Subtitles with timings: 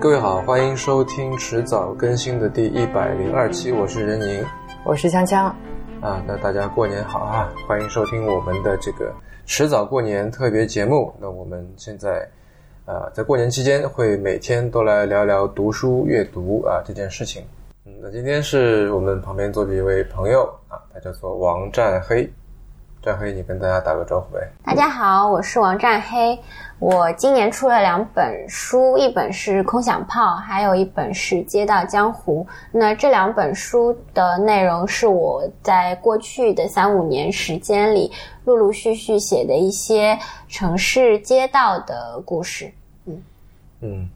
[0.00, 4.42] 各位好，欢迎收听迟早更新的第一百零二期，我是任宁
[4.82, 5.52] 我是锵锵。
[6.00, 6.24] 啊。
[6.26, 7.52] 那大家过年好啊！
[7.68, 9.12] 欢迎收听我们的这个
[9.44, 11.12] 迟早过年特别节目。
[11.20, 12.26] 那我们现在
[12.86, 17.44] 啊，在过年期间会每天都来聊聊读书阅读啊这件事情。
[17.84, 22.26] 嗯，那今天是我们旁边坐着一位朋友啊，他叫做王占黑。
[23.02, 24.46] 占黑，你跟大家打个招呼呗。
[24.62, 26.38] 大家好，我是王战黑。
[26.78, 32.44] 我今年出了两本书，一本是《空想炮》，还有一本是《街道江湖》。
[32.70, 38.12] 那这两本书的内容是我在过去的三五年时间里
[38.44, 42.70] 陆陆续续写的一些城市街道的故事。
[43.06, 43.22] 嗯
[43.80, 44.10] 嗯，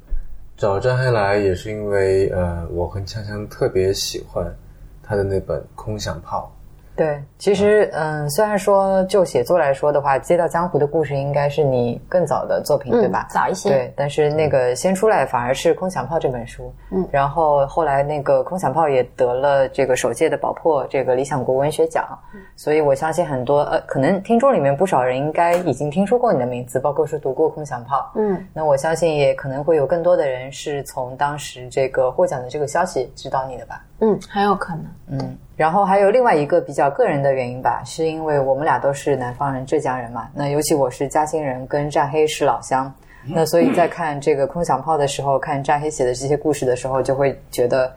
[0.59, 4.55] 找战黑来也是因为呃，我和锵锵特别喜欢
[5.03, 6.53] 他的那本《空想炮》。
[6.97, 13.27] 对，其实嗯，虽然说就写作来说的话，《街道江湖》的故事应该是你更早的作品，对吧？
[13.31, 13.69] 早一些。
[13.69, 16.73] 对，但是那个先出来反而是《空想炮》这本书。
[16.93, 22.07] 嗯，然后后来那个《空想炮》也得了这个首届的宝珀这个理想国文学奖，
[22.55, 28.13] 所以我相信很多呃，可能听众里面不少人应该已经听说过你的名字，包括是读过《空想炮》。
[28.21, 33.85] 嗯，那我相信也可能会有更多的人是从当时这个获奖的这个消息知道你的吧。
[34.01, 34.85] 嗯，很有可能。
[35.11, 40.29] 嗯，然后还有另外一个比较个人的原因吧，是因为我们俩都是南方人，浙江人嘛。
[40.35, 42.93] 那尤其我是嘉兴人，跟战黑是老乡。
[43.27, 47.93] 那所以在看这个空想炮的时候，看战黑写的这些故事的时候，就会觉得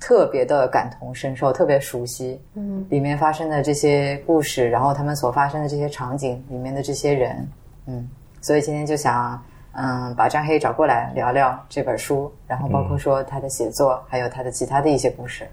[0.00, 2.40] 特别的感同身受，特别熟悉。
[2.54, 7.48] 嗯，里面发生的这些故事，然后他们所发生的这些场景，里面的这些人，
[7.86, 8.08] 嗯，
[8.40, 9.42] 所以今天就想。
[9.80, 15.46] 嗯，把张黑找过来聊聊这本书，然后包括说他的写作，还有他的其他的一些故事。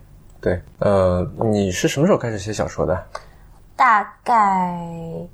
[0.45, 3.03] 对，呃，你是什么时候开始写小说的？
[3.75, 4.79] 大概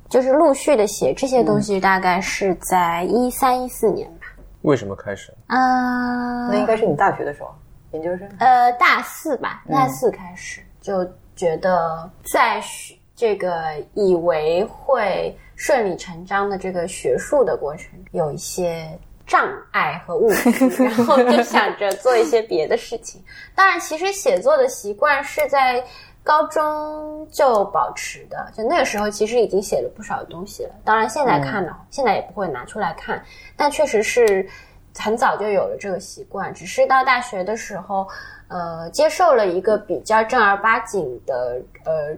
[0.08, 4.26] 就是陆续的写这些东西，大概是在一三一四年吧。
[4.62, 5.30] 为什么开始？
[5.48, 7.54] 啊，那应该是你大学的时候，
[7.90, 8.26] 研究生？
[8.38, 11.06] 呃，大四吧，大四开始就
[11.36, 13.52] 觉得在学这个
[13.92, 15.36] 以为会。
[15.54, 18.98] 顺理成章的这个学术的过程有一些
[19.32, 23.18] 障碍和误区，然后就 想着做一些别的事情。
[23.54, 25.82] 当然，其实写作的习惯是在
[26.22, 30.74] 高中就保持的，就那个时候其实已经写了不少东西了。
[30.84, 33.24] 当然，现在看呢，现在也不会拿出来看，
[33.56, 34.46] 但确实是
[34.94, 36.52] 很早就有了这个习惯。
[36.52, 38.06] 只是到大学的时候，
[38.48, 42.14] 呃，接受了一个比较正儿八经的呃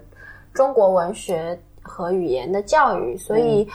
[0.52, 1.56] 中国文学。
[1.86, 3.68] 和语言的教育，所以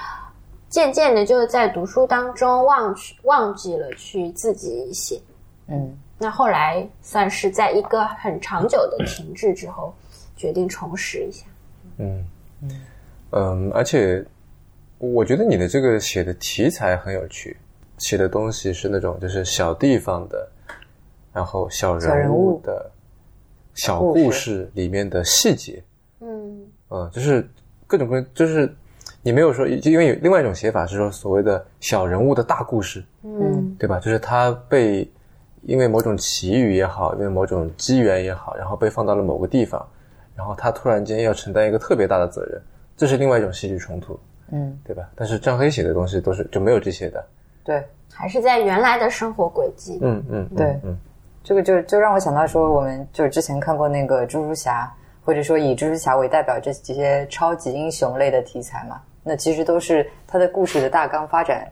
[0.70, 5.20] 渐渐的就在读书当中忘去忘记了去自己写。
[5.68, 9.94] 嗯，那后来算是在一个很长久的停滞之后，
[10.36, 11.46] 决定重拾一下。
[11.98, 12.26] 嗯
[12.62, 12.82] 嗯
[13.32, 14.26] 嗯，而且
[14.98, 17.58] 我觉得你的这个写的题材很有趣，
[17.98, 20.50] 写的东西是那种就是小地方的，
[21.34, 22.90] 然后小人物的
[23.76, 25.84] 小故事里面的细节。
[26.22, 27.48] 嗯嗯，就是。
[27.90, 28.72] 各种各就是
[29.22, 34.00] 你没有说，就因为有另外一种写法是说所谓的小人物的大故事，嗯，对吧？
[34.00, 35.10] 就是他被
[35.64, 39.86] 因为某种奇遇也好，因为某种机缘也好，然后被放到了某个地方，
[40.36, 42.62] 然后他突然间要承担一个特别大的责任，
[42.96, 44.18] 这是另外一种戏剧冲突，
[44.52, 45.10] 嗯，对吧？
[45.16, 47.26] 但是张黑写的东西都是就没有这些的，
[47.64, 50.98] 对，还是在原来的生活轨迹，嗯嗯，对，嗯，
[51.44, 54.90] 这个就就让我想到说，我们就之前看过那个蜘蛛侠。
[55.22, 61.68] 或者说以蜘蛛侠为代表这这些超级英雄类的题材嘛，那其实都是他的故事的大纲发展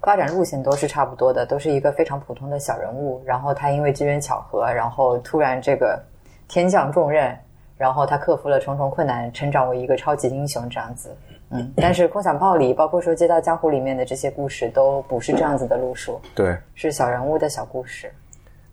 [0.00, 6.02] 发展路线都是差不多的，都是一个非常普通的小人物，然后他因为机缘巧合，然后突然这个
[6.48, 7.36] 天降重任，
[7.76, 11.14] 然后他克服了重重困难，成长为一个超级英雄这样子。
[11.50, 18.10] 嗯，但是《空想炮》里，包括说《街道江湖》里面的这些故事都不是这样子的路数，对，是小人物的小故事。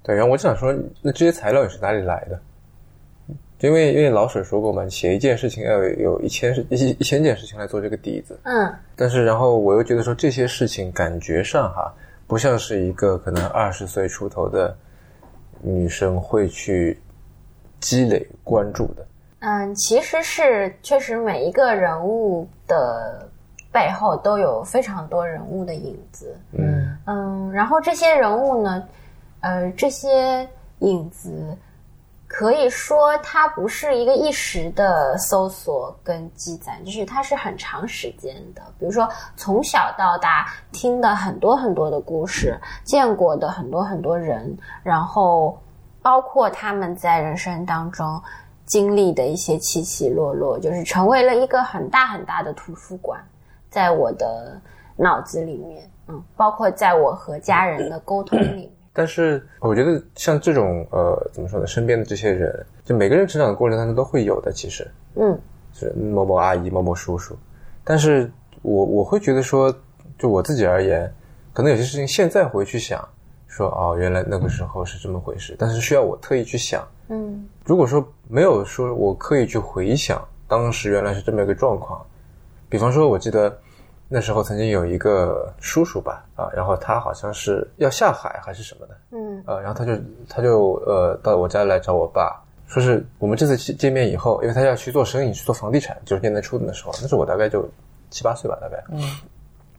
[0.03, 2.39] 对，然后我就想说，那这些材料也是哪里来的？
[3.59, 8.40] 因为因为老舍说过嘛，写一件事情要有有一千事一一千件事情来做这个底子。
[8.44, 8.72] 嗯。
[8.95, 11.92] 但是然后我又觉得说这些事情感觉上哈，
[12.27, 14.75] 不像是一个可能二十岁出头的
[15.62, 17.00] 女生会去
[17.80, 19.04] 积累关注的。
[19.39, 23.27] 嗯，其实是确实每一个人物的
[23.71, 26.38] 背后都有非常多人物的影子。
[26.51, 28.88] 嗯嗯，然后这些人物呢，
[29.42, 30.48] 呃，这些
[30.80, 31.57] 影子。
[32.27, 38.62] 可以说，它不是一个一时的搜索跟积攒，就是它是很长时间的。
[38.77, 39.07] 比如说，
[39.38, 45.57] 从小到大听的很多很多的故事，见过的很多很多人，然后
[46.01, 48.21] 包括他们在人生当中
[48.65, 53.19] 经历的一些起起落落，就是成为了一个很大很大的图书馆，
[53.69, 54.59] 在我的
[54.97, 58.76] 脑子里面，嗯，包括在我和家人的沟通里面。
[58.97, 61.67] 但是我觉得像这种呃，怎么说呢？
[61.67, 65.39] 身边的这些人，就每个人成长的过程当中都会有的，其实，嗯，
[65.71, 67.38] 是某某阿姨、某某叔叔。
[67.83, 68.27] 但是
[68.63, 69.71] 我我会觉得说，
[70.17, 71.13] 就我自己而言，
[71.53, 73.07] 可能有些事情现在回去想，
[73.45, 76.83] 说哦，原来那个时候是这么回事，但是需要我特意去想。
[77.09, 82.03] 嗯，如果说没有说我刻意去回想当时原来是这么一个状况，
[82.67, 83.55] 比方说，我记得
[84.09, 97.68] 那时候曾经有一个叔叔吧，啊，然后他好像是要下海还是什么的，嗯，呃，然后他就他就呃到我家来找我爸，说是我们这次见见面以后，因为他要去做生意，去做房地产，九十年代初的那时候，那是我大概就
[98.09, 99.01] 七八岁吧，大概，嗯，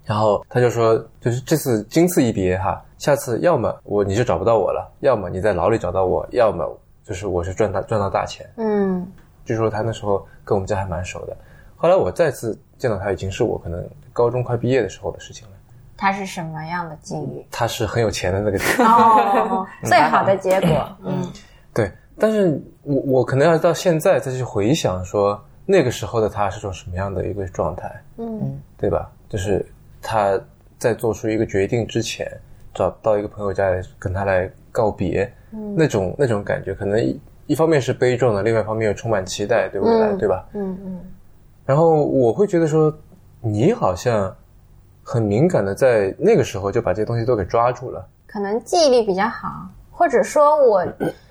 [0.04, 9.10] 然后他就说，就是这次今次一别哈，下次要么我你就找不到我了，要么你在牢里找到我，要么就是我是赚大赚到大钱，嗯，
[9.46, 11.34] 据说他那时候跟我们家还蛮熟的。
[11.76, 15.54] 后来我再次见到他，已经是我可能高中快毕业的时候的事情了。
[15.96, 17.44] 他是什么样的境遇？
[17.50, 18.58] 他是很有钱的那个
[19.84, 21.28] 最好的结果，嗯
[21.75, 21.90] 对。
[22.20, 29.10] 但是我我可能要到现在再去回想，说那个时候的他是种什么样的一个状态，嗯对吧？
[29.28, 29.64] 就是
[30.00, 30.40] 他
[30.78, 32.26] 在做出一个决定之前，
[32.75, 35.32] 找到一个朋友家来跟他来告别，
[35.76, 40.46] 那种那种感觉，可能一一方面是悲壮的，另外一方面又充满期待对未来，嗯对吧？
[40.54, 41.00] 嗯嗯
[41.68, 42.90] 然后我会觉得说，
[43.42, 44.34] 你好像
[45.04, 48.08] 很敏感的在那个时候就把这些东西都给抓住了。
[48.26, 50.82] 可能记忆力比较好，或者说我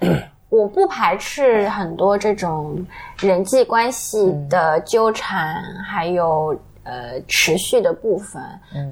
[0.49, 2.85] 我不排斥很多这种
[3.17, 8.39] 人际关系的纠缠，还有呃持续的部分，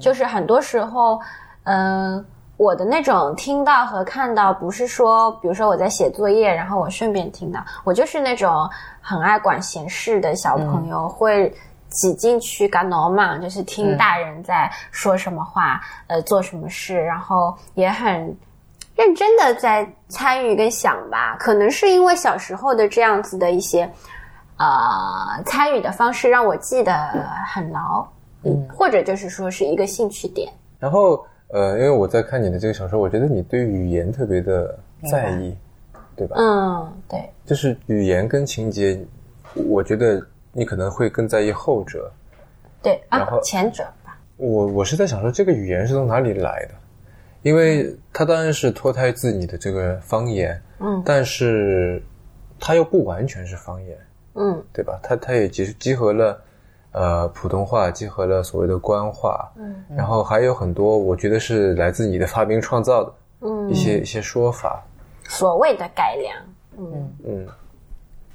[0.00, 1.20] 就是很多时候，
[1.62, 2.24] 呃。
[2.56, 8.68] 我的那种听到和看到，不是说，比如说我在写作业，然后我顺便听到，我就是那种
[9.00, 11.54] 很爱管闲事的小朋友，会
[11.90, 18.34] 挤进去干挠嘛，就是听大人在说什么话，呃，做什么事，然后也很
[18.94, 21.36] 认真的在参与跟想吧。
[21.38, 23.82] 可能是因为小时候的这样子的一些
[24.56, 27.10] 呃参与的方式，让我记得
[27.52, 28.06] 很牢，
[28.44, 30.50] 嗯，或者就是说是一个兴趣点。
[30.78, 34.78] 然后呃，因为我在看你的这个小说，我觉得你对语言特别的
[35.10, 35.56] 在意，
[36.16, 36.36] 对吧？
[36.38, 38.98] 嗯，对，就是语言跟情节，
[39.54, 40.20] 我觉得
[40.52, 42.10] 你可能会更在意后者。
[42.82, 46.74] 对啊然后，前者吧，我我是在想说，这个语言是从哪里来的？
[47.42, 52.02] 因为它当然是脱胎自你的这个方言，嗯但是
[52.58, 53.96] 它又不完全是方言，
[54.34, 54.98] 嗯对吧？
[55.02, 56.42] 它它也集集合了
[56.96, 63.12] 呃普通话，结合了所谓的官话，嗯，然后还有很多我觉得是来自你的发明创造的
[63.42, 64.82] 嗯一些、一些说法。
[65.28, 66.36] 所谓的改良。
[66.78, 67.46] 嗯嗯，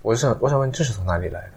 [0.04, 1.48] 我想我想问，这是从哪里来的？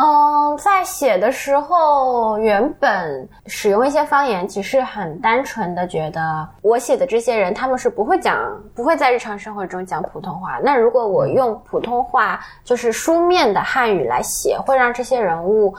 [0.00, 8.38] 嗯，在写的时候，原本使用一些方言，其实很单纯的觉得我写的这些人他们是不会讲，
[8.76, 10.60] 不会在日常生活中讲普通话。
[10.62, 15.74] 那如果我用普通话，就是书面的汉语来写，会让这些人物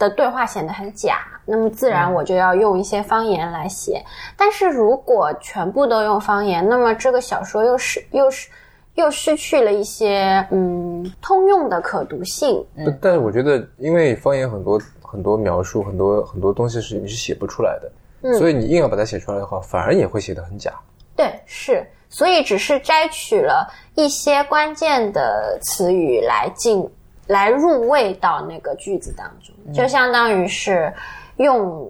[0.00, 1.18] 的对话显得很假。
[1.46, 4.04] 那么自然我就要用一些方言来写。
[4.36, 8.48] 但是如果全部都用方言，那么这个小说又是又是。
[8.96, 17.90] 又失去了一些嗯通用的可读性，不但是我觉得，因为方言很多很多描述，很多很多东西是你是写不出来的，
[18.22, 20.72] 嗯所以你硬要把它写出来的话，反而也会写得很假。
[21.16, 26.86] 对，是，所以只是摘取了一些关键的词语来进
[27.30, 30.92] 来入味到那个句子当中，就相当于是
[31.36, 31.88] 用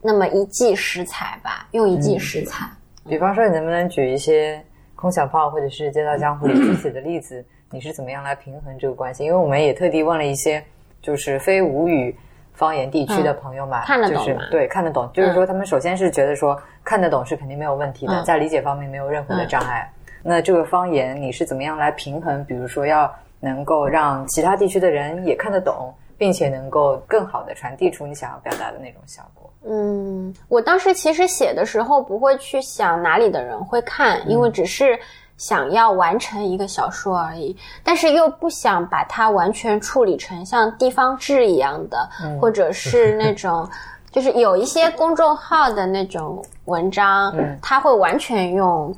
[0.00, 2.66] 那么一剂食材吧，用一剂食材。
[3.06, 7.44] 比方说，你能不能举一些空想炮或者是街道江湖里具体的例子？
[7.70, 9.24] 你是怎么样来平衡这个关系？
[9.24, 10.64] 因为我们也特地问了一些
[11.02, 12.16] 就是非吴语
[12.54, 19.86] 方言地区的朋友嘛，嗯看得懂就是吗对看得懂，就是说他们首先是觉得说看得懂是肯定没有问题的，嗯在理解方面没有任何的障碍。
[20.22, 22.42] 那这个方言你是怎么样来平衡？
[22.46, 23.12] 比如说要
[23.46, 29.48] 能够让其他地区的人也看得懂，并且能够更好的传递出你想要表达的那种效果。
[29.68, 34.98] 嗯，我当时其实写的时候不会去想哪里的人会看，因为只是
[35.36, 42.08] 想要完成一个小说而已，但是又不想把它完全处理成像地方志一样的，
[42.40, 43.68] 或者是那种。
[44.12, 48.94] 就是有一些公众号的那种文章，它会完全用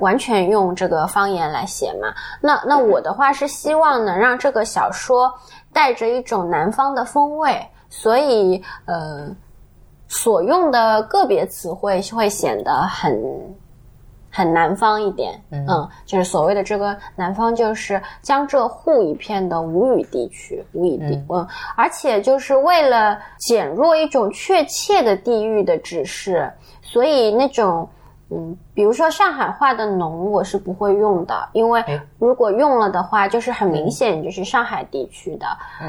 [0.00, 2.12] 完全用这个方言来写嘛。
[2.40, 5.32] 那那我的话是希望能让这个小说
[5.72, 9.28] 带着一种南方的风味，所以呃。
[10.14, 13.18] 所用的个别词汇会显得很
[14.30, 27.88] 很南方一点，嗯，就是所谓的这个南方，就是江浙沪一片的吴语地区，吴语地，嗯，而且就是为了减弱一种确切的地域的指示，所以那种
[28.34, 31.84] 嗯，比如说上海话的“浓”，我是不会用的，因为
[32.18, 35.46] 如果用了的话，就是很明显就是上海地区的。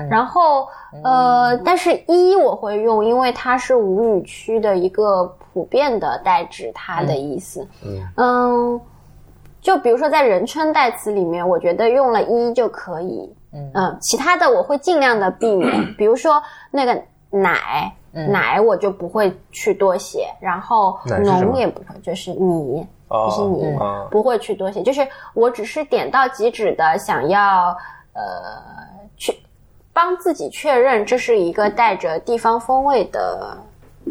[0.10, 0.68] 然后
[1.04, 7.66] 呃，但是“一”我会用，因为它是吴语区的一个普遍的代指它的意思。
[8.18, 8.82] 嗯，
[9.62, 13.34] 就比如说在人称代词里面，我觉得用了一就可以。
[13.54, 17.96] 嗯，其他的我会尽量的避免，比如说那个奶。
[18.14, 23.78] 奶我就不会去多写，然后浓也不会，就是你，就是你
[24.12, 27.76] 不会去多写，就是我只是点到即止的想要
[28.14, 28.22] 呃
[29.18, 29.36] 去
[29.92, 33.58] 帮自己确认这是一个带着地方风味的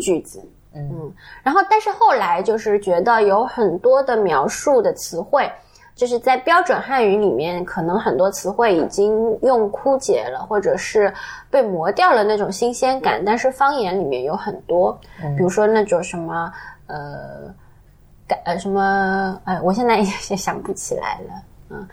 [0.01, 0.43] 句子，
[0.75, 5.51] 嗯，然后但是后来就是觉得有很多的描述的词汇。
[5.95, 11.13] 就是在标准汉语里面，可能很多词汇已经用枯竭了，或者是
[11.51, 13.23] 被磨掉了那种新鲜感。
[13.25, 14.99] 但是方言里面有很多，
[15.37, 16.53] 比如说那种什么
[16.87, 17.55] 呃，
[18.45, 21.43] 呃什么哎，我现在 也想不起来了。
[21.71, 21.87] 嗯，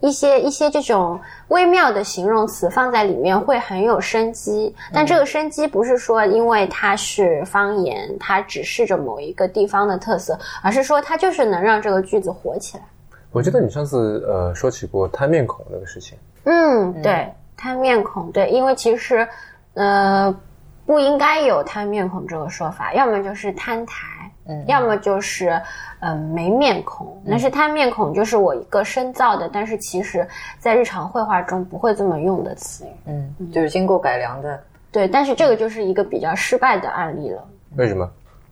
[0.00, 4.74] 一些一些这种微妙的形容词放在里面会很有生机。
[4.92, 12.84] 但这个生机不是说因为它是方言，它指示着某一个地方的特色，而是说它就是能让这个句子活起来。
[13.32, 16.16] 我记得你上次呃说起过摊面孔那个事情。
[16.44, 19.26] 嗯，对，摊面孔，对，因为其实
[19.74, 20.34] 呃
[20.84, 24.06] 不应该有摊面孔这个说法，要么就是摊台，
[24.46, 25.60] 嗯，要么就是
[26.00, 27.22] 嗯没面孔。
[27.24, 30.26] 那是摊面孔就是我一个深造的，但是其实
[30.58, 32.90] 在日常绘画中不会这么用的词语。
[33.06, 34.60] 嗯，就是经过改良的。
[34.90, 37.42] 对，但是这个就是一个比较失败的案例了。
[37.76, 38.10] 为什么？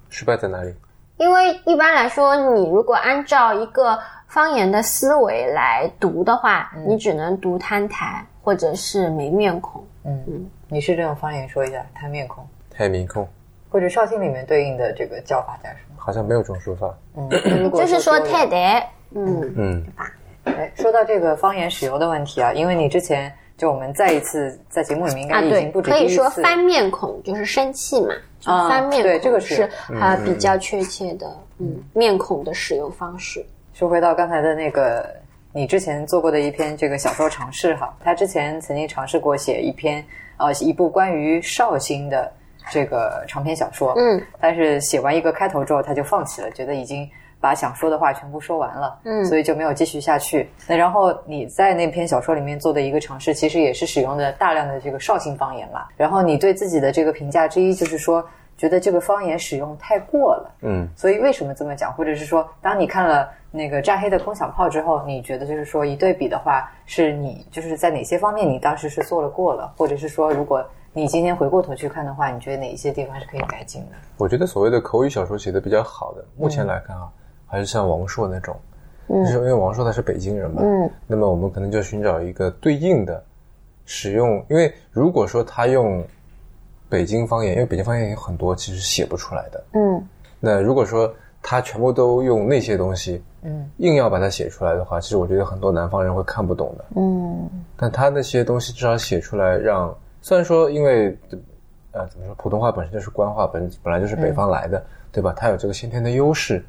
[0.09, 0.75] 失败在哪里？
[1.19, 3.99] 因为一般来说，你如果按照一个
[4.31, 9.85] 方言的思维来读的话，你只能读摊台或者是没面孔。
[10.05, 13.29] 嗯嗯，你是这种方言说一下摊面孔、摊面孔，
[13.69, 15.97] 或者绍兴里面对应的这个叫法叫什么？
[15.97, 16.95] 好像没有这种说法。
[17.17, 17.29] 嗯，
[17.75, 18.89] 就是说太台。
[19.13, 20.15] 嗯嗯，对吧？
[20.45, 29.69] 哎，说到这个方言使用的问题啊，因为你之前就我们再一次在节目里面应该已经不止可以说翻面孔就是生气嘛，翻面孔对这个是
[29.99, 33.45] 它比较确切的嗯面孔的使用方式。
[33.81, 35.09] 说回到刚才的那个，
[35.55, 40.05] 你之前做过的一篇这个小说尝试哈，他之前曾经尝试过写一篇
[40.37, 42.31] 呃一部关于绍兴的
[42.71, 47.09] 这个长篇小说，嗯，但是写完一个开头之后他就放弃了，觉得已经
[47.41, 50.47] 把想说的话全部说完了，嗯，所以就没有继续下去。
[50.69, 55.87] 那然后你在那篇小说里面做的一个尝试，其实也是使用的大量的这个绍兴方言嘛。
[55.97, 58.23] 然后你对自己的这个评价之一就是说，
[58.59, 61.91] 觉得这个方言使用太过了，嗯，所以为什么这么讲？
[61.95, 63.27] 或者是说，当你看了。
[63.53, 73.89] 那个炸黑的空想炮之后，你觉得就是说一对比的话，是你就是在哪些方面你当时是做了过了，或者是说如果你今天回过头去看的话，你觉得哪一些地方是可以改进的？
[74.17, 77.09] 我觉得所谓的口语小说写的比较好的，目前来看啊，
[77.47, 78.57] 还是像王朔那种，
[79.09, 83.21] 就是因为王朔他是北京人嘛，嗯，那么我们可能就寻找一个对应的
[83.85, 86.05] 使用，因为如果说他用
[86.89, 90.07] 北京方言，因为北京方言有很多其实写不出来的，嗯，
[90.39, 91.13] 那如果说。
[91.43, 97.49] 他全部都用那些东西，嗯，硬要把它写出来的话，其实我觉得很多南方人会看不懂的，嗯。
[97.77, 101.17] 但他那些东西至少写出来，让虽然说因为，
[101.93, 105.33] 呃，怎么说，普通话本身就是官话，本本来就是北方来的，对吧？
[105.35, 106.63] 他有这个先天的优势，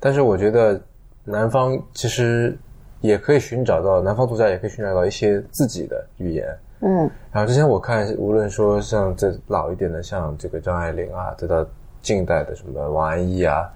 [0.00, 0.80] 但是我觉得
[1.24, 2.58] 南方其实
[3.00, 7.08] 也可以寻找到，南方作家也可以寻找到一些自己的语言，嗯。
[7.30, 11.64] 然后之前我看，无论说像这老一点的，像这个张爱玲啊，再到
[12.02, 13.72] 近代的什么王安忆啊。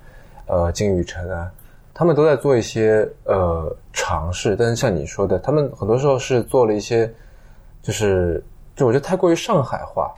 [0.46, 1.50] 呃，金宇澄啊，
[1.94, 7.11] 他们都在做一些呃尝试，但是像你说的，他们很多时候是做了一些，
[7.80, 8.42] 就是
[8.75, 10.12] 就我觉得太过于上海话，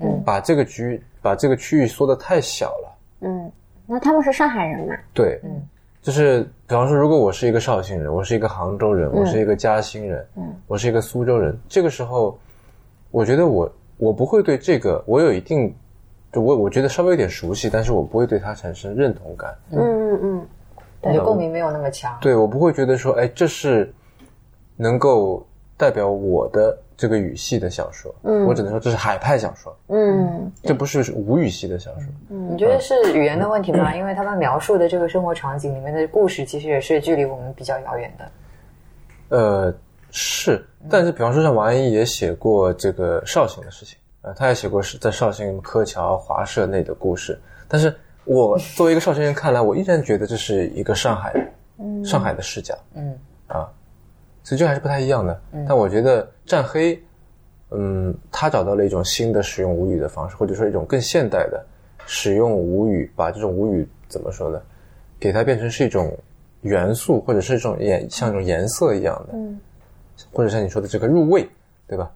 [0.00, 3.52] 嗯，把这个局把这个区域缩的太小了，嗯，
[3.86, 4.94] 那他们是上海人嘛？
[5.12, 5.62] 对，嗯，
[6.00, 12.38] 就是比方说，如果我是一个绍兴人，我是一个杭州人，我是一个嘉兴人，嗯，我是一个苏州人，这个时候，
[13.10, 15.74] 我觉得我我不会对这个我有一定。
[16.32, 19.56] 就我我觉得稍微有点熟悉，但是我不会对它产生认同感。
[19.70, 20.46] 嗯嗯嗯，
[21.00, 22.16] 感觉共鸣没有那么强。
[22.20, 23.92] 对我不会觉得说，哎，这是
[24.76, 28.14] 能够代表我的这个语系的小说。
[28.24, 29.74] 嗯，我只能说这是海派小说。
[29.88, 32.02] 嗯，这不是无语系的小说。
[32.28, 33.96] 嗯，你觉得是语言的问题吗？
[33.96, 38.30] 因为他们描述的这个生活场景里面的故事，其实也是距离我们比较遥远的。
[39.30, 39.74] 呃，
[40.10, 43.97] 是，但是比方说像王安忆也写过这个绍兴的事情。
[44.22, 47.94] 呃，他也写过是在绍兴柯桥华社内的故事，但是
[48.24, 51.32] 我 作为一个绍兴人看来，我依然觉得这是一个上海，
[52.04, 53.70] 上海的视角，嗯啊，
[54.42, 55.40] 所以这还是不太一样的。
[55.68, 57.00] 但我觉得战黑，
[57.70, 61.64] 嗯，他找到了一种新的使用吴语的方式，或者说一种更现代的
[62.06, 64.60] 使用吴语，把这种吴语怎么说呢？
[65.20, 66.16] 给它变成是一种
[66.62, 69.60] 元素，或者是一种颜像一种颜色一样的，嗯
[70.32, 71.48] 或者像你说的这个入味，
[71.86, 72.10] 对吧？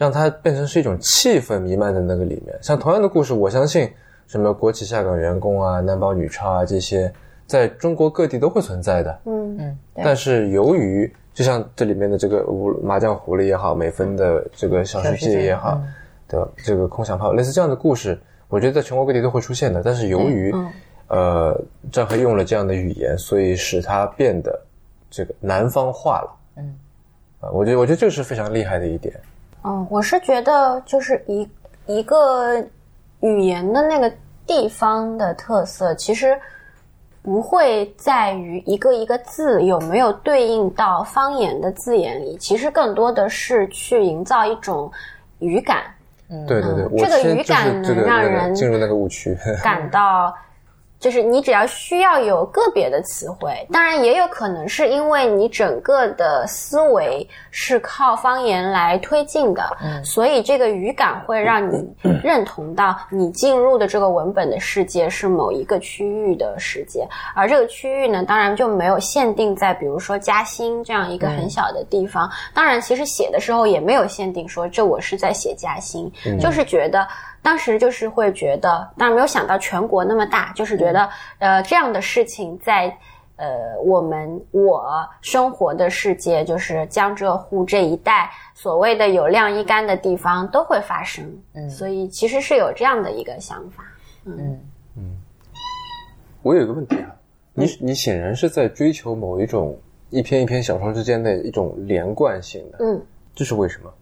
[0.00, 2.58] 让它变成是一种气氛弥漫在那个里面。
[2.62, 3.86] 像同样的故事，我相信
[4.26, 7.12] 什么国企下岗员工啊、男保女超啊这些，
[7.46, 9.20] 在中国各地都会存在的。
[9.26, 15.92] 嗯嗯，但是由于就像这里面的这个无麻将狐狸也好，美分的这个小世界也好，嗯
[16.26, 16.48] 对吧？
[16.64, 19.82] 这个空想炮类似这样的故事，我觉得在全国各地都会出现的。
[19.82, 20.70] 但是由于、嗯
[21.08, 21.60] 呃
[21.92, 24.58] 张黑用了这样的语言，所以使它变得
[25.10, 26.30] 这个南方化了。
[26.56, 26.74] 嗯，
[27.40, 29.12] 啊，我觉得我觉得这是非常厉害的一点。
[29.62, 31.48] 嗯，我是觉得就是一
[31.86, 32.56] 一个
[33.20, 34.10] 语言的那个
[34.46, 36.38] 地方的特色，其实
[37.22, 44.90] 不会在于一个一个字有没有对应到方言的字眼里，其实更多的是去营造一种
[45.40, 45.82] 语感，
[46.48, 49.36] 对对对，我嗯这个语感能让人进入那个误区。
[49.62, 50.34] 感到。
[51.00, 61.90] 就是你只要需要有个别的词汇，当然也有可能是因为你整个的思维是靠方言来推进的，所以这个语感会让你
[62.22, 72.30] 认同到你进入的这个文本的世界是某一个区域的世界，而这个区域呢，当然就没有限定在比如说嘉兴这样一个很小的地方。
[72.52, 77.08] 当然，其实写的时候也没有限定说这我是在写嘉兴，就是觉得。
[77.42, 80.89] 当时就是会觉得，当然没有想到全国那么大，就是觉得，
[81.38, 82.86] 呃，这样的事情在
[83.36, 93.84] 呃我们我生活的世界，就是江浙沪这一带所谓的有晾衣杆的地方都会发生，嗯，所以其实是有这样的一个想法，
[94.24, 94.60] 嗯。
[96.42, 97.14] 我有一个问题啊，
[97.52, 99.78] 你你显然是在追求某一种
[100.08, 102.98] 一篇一篇小说之间的一种连贯性的，嗯，
[103.34, 103.92] 这是为什么？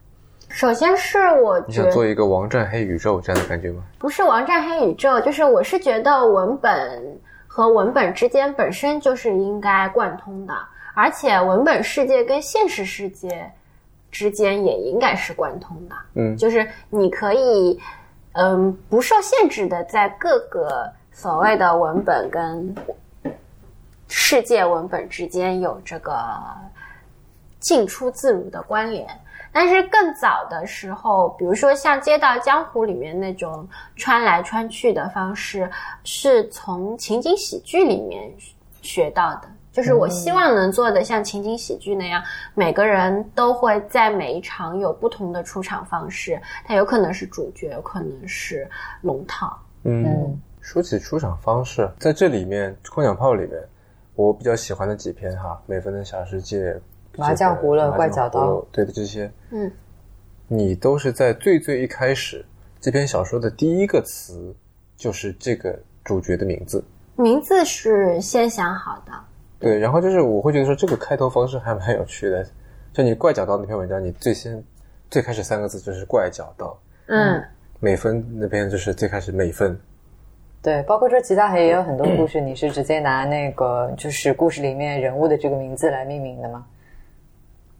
[0.49, 3.83] 首先是我你想做一个王战黑宇宙这样的感觉吗？
[3.99, 10.55] 不是王战黑宇宙，就是我是觉得文本和文本之间本身就是应该贯通的，
[10.95, 13.51] 而且文本世界跟现实世界
[14.11, 15.95] 之间也应该是贯通的。
[16.15, 17.79] 嗯就是你可以，
[18.33, 22.75] 嗯，不受限制的在各个所谓的文本跟
[24.09, 26.19] 世界文本之间有这个
[27.61, 29.07] 进出自如的关联。
[29.53, 35.71] 但是更早的时候，比如说像《街道江湖》里面那种穿来穿去的方式，
[36.05, 38.33] 是从情景喜剧里面
[38.83, 39.43] 学到的。
[39.71, 42.21] 就是我希望能做的像情景喜剧那样，
[42.55, 48.69] 每个人都会在每一场有不同的出场方式，它有可能是主角，有可能是
[49.03, 49.57] 龙套。
[49.85, 53.63] 嗯嗯说起出场方式，在这里面《空想炮》里面，
[54.17, 56.73] 我比较喜欢的几篇哈，《美分的小世界》、
[57.19, 59.71] 麻将胡了怪脚刀对的这些，嗯，
[60.47, 62.45] 你都是在最最一开始
[62.81, 64.55] 这篇小说的第一个词
[64.97, 66.83] 就是这个主角的名字，
[67.17, 69.13] 名字是先想好的，
[69.59, 72.47] 对，然后就是我会觉得说这个开头方式还蛮有趣的，
[72.93, 74.63] 就你怪脚刀那篇文章，你最先
[75.11, 77.43] 最开始三个字就是怪脚刀，嗯。
[77.81, 79.79] 美分那边就是最开始美分，
[80.61, 86.67] 对，包括说其他黑也有很多故事， 你是直接拿那个就是故事里面人物的这个名字来命名的吗？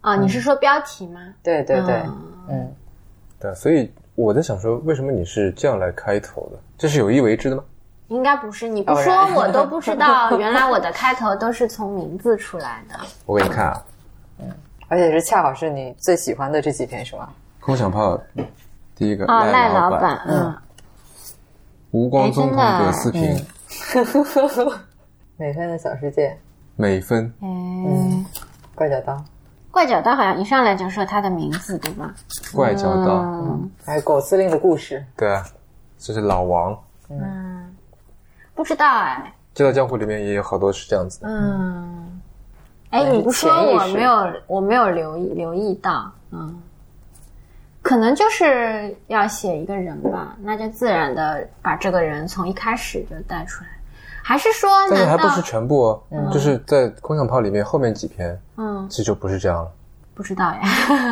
[0.01, 1.19] 啊，你是说标题吗？
[1.43, 2.33] 对对对，嗯。
[2.49, 2.75] 嗯，
[3.39, 6.59] 对，所以我在想说，为什么你是这样来开头的？
[6.77, 7.63] 这是有意为之的吗？
[8.07, 12.95] 应该不是，你不说我都不知道， 原来我的开头都是从名字出来的。
[13.25, 13.85] 我给你看啊，
[14.39, 14.51] 嗯。
[14.87, 17.29] 而且是恰好是你最喜欢的这几篇是吗？
[17.59, 18.19] 空想炮
[18.95, 20.55] 第一个哦，赖老老板，嗯，
[21.91, 23.45] 吴光宗的葛思平，
[25.37, 26.35] 美分的小世界，
[26.75, 28.25] 美分，哎，
[28.73, 29.23] 怪脚刀，
[29.71, 32.13] 怪脚刀好像一上来就说他的名字，对吧？
[32.53, 33.69] 怪脚刀，嗯。
[33.85, 35.45] 还有狗司令的故事，对啊，
[35.97, 36.77] 这是老王。
[37.09, 37.75] 嗯，
[38.53, 41.27] 不知道哎，这道江湖里面也有好多是这样子的。
[41.27, 42.21] 嗯，
[42.91, 46.61] 哎，嗯你不说我没有，我没有留意留意到，嗯，
[47.81, 53.69] 可能就是要写一个人吧，那就自然的把这个人从一开始就带出来，
[54.29, 58.87] 还是说但是还不是全部哦，就是在空想炮里面后面几篇，嗯。
[58.87, 59.71] 其实就不是这样了。
[60.13, 60.61] 不知道呀，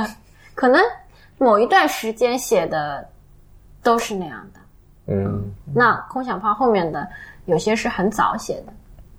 [0.54, 0.80] 可能
[1.40, 3.04] 某一段时间写的
[3.82, 4.60] 都是那样的。
[5.08, 7.08] 嗯，那空想炮后面的
[7.46, 8.74] 有些是很早写的，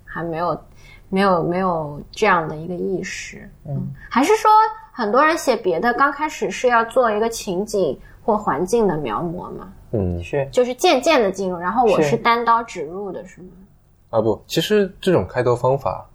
[0.04, 0.62] 还没有
[1.08, 3.50] 没有没有这样的一个意识。
[3.66, 4.48] 嗯，还是说
[4.92, 10.22] 很多人写别的，刚开始是要做一个情景或环境的描摹嘛，嗯。
[10.22, 10.48] 是。
[10.52, 12.10] 就是渐渐的进入，然后我是。
[12.10, 13.48] 是单刀直入的，是吗？
[14.10, 16.08] 啊不，其实这种开头方法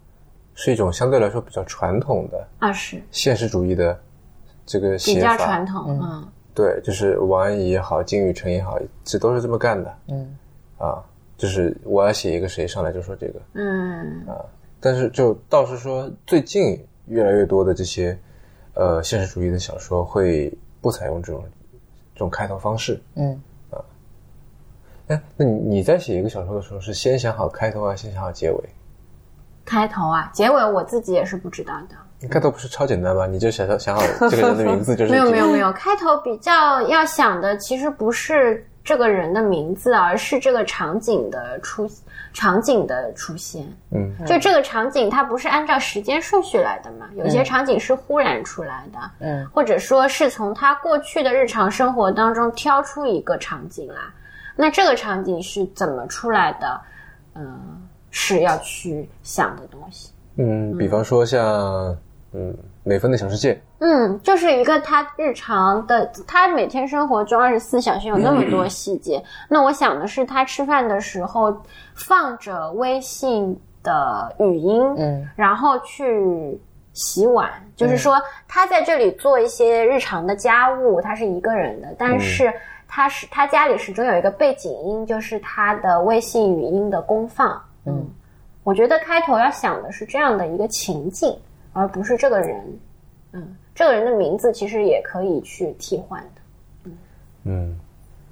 [0.56, 4.00] 是一种相对来说比较传统的啊，是现实主义的
[4.66, 5.72] 这个比写较传法。
[5.72, 10.38] 统，嗯对，就是王安忆也好，金宇澄也好，这都是这么干的嗯
[10.78, 11.04] 啊。
[11.36, 14.46] 就是我要写一个谁上来就说这个，嗯啊
[14.80, 18.18] 但是就倒是说最近越来越多的这些
[18.76, 21.44] 呃现实主义的小说会不采用这种
[22.14, 23.02] 这种开头方式。
[23.16, 23.42] 嗯，
[25.08, 28.58] 哎，那你你在写一个小说的时候是先想好开头啊，先想好结尾？
[29.66, 31.96] 开头啊，结尾我自己也是不知道的。
[32.20, 33.28] 你开头不是超简单吗？
[33.28, 41.89] 你就想想想好这个人的名字就是 没有没有没有，开头比较要想的其实不是这个人的名字，而是这个场景的出
[42.34, 43.66] 场景的出现。
[43.92, 47.10] 嗯就这个场景，它不是按照时间顺序来的嘛？
[47.16, 53.96] 有些场景是忽然出来的，嗯，或者说是从他过去的日常生活当中挑出一个场景来。
[54.56, 56.82] 那这个场景是怎么出来的？
[57.36, 60.12] 嗯、是要去想的东西。
[60.36, 61.98] 嗯，比方说像
[62.32, 69.24] 嗯美芬的小世界，嗯，就是一个他日常的，他每天生活中二十四小时有那么多细节。
[69.50, 71.56] 那我想的是，他吃饭的时候
[71.96, 76.60] 放着微信的语音，嗯，然后去
[76.94, 82.54] 洗碗，就是说他在这里做一些日常的家务，他是一个人的，但是
[82.96, 87.60] 他是他家里始终有一个背景音，就是他的微信语音的公放。
[87.86, 88.08] 嗯，
[88.64, 91.36] 我觉得开头要想的是这样的一个情境，
[91.74, 92.80] 而不是这个人。
[93.32, 96.92] 嗯，这个人的名字其实也可以去替换的。
[97.46, 97.76] 嗯，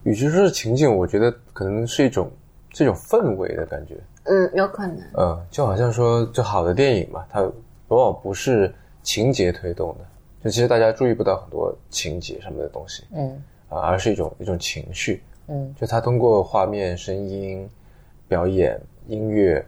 [0.03, 2.31] 与其说是情境，我觉得可能是一种
[2.69, 3.97] 这种氛围的感觉。
[4.25, 4.99] 嗯，有可能。
[5.17, 7.41] 嗯，就好像说，就好的电影嘛，它
[7.87, 8.71] 往往不是
[9.01, 10.05] 情节推动的，
[10.43, 15.23] 就其实大家注意不到很多情节上面的东西嗯啊，而是一种一种情绪。
[15.47, 17.67] 嗯就他通过画面、声音、
[18.27, 19.65] 表演、音乐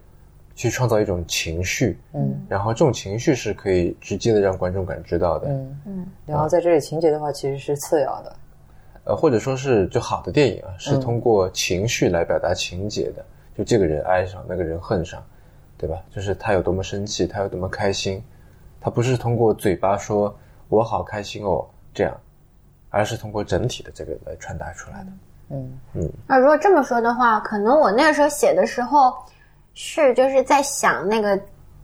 [0.56, 5.48] 去创造一种情绪，嗯然后这种情绪是可以直接的让观众感知到的。
[5.50, 8.36] 嗯嗯然后在这里情节的话其实是次要的。
[9.06, 13.26] 呃，或者说是就好的电影啊，是通过情绪来表达情节的。
[13.56, 15.22] 就这个人哀伤，那个人恨上，
[15.78, 16.02] 对吧？
[16.10, 18.24] 就是他有多么生气，他有多么开心，
[18.80, 20.34] 他不是通过嘴巴说
[20.70, 22.18] “我好开心哦”这样，
[22.94, 25.08] 而是通过整体的这个来传达出来的。
[25.50, 25.80] 嗯。
[25.94, 26.12] 嗯。
[26.28, 29.12] 那如果这么说的话，可能我那个时候写的时候
[29.74, 31.40] 是就是在想那个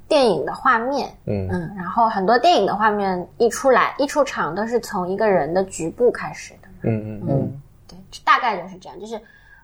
[0.08, 1.48] 电影的画面，嗯。
[1.52, 7.28] 嗯，然后很多电影的画面一出来一出场都是从一个人的局部开始的，嗯嗯嗯。
[7.28, 9.20] 嗯对，大概就是这样，就是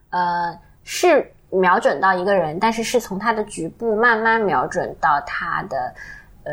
[0.09, 5.93] 呃是瞄准到一个人，但是是从他的局部慢慢瞄准到他的
[6.43, 6.51] 呃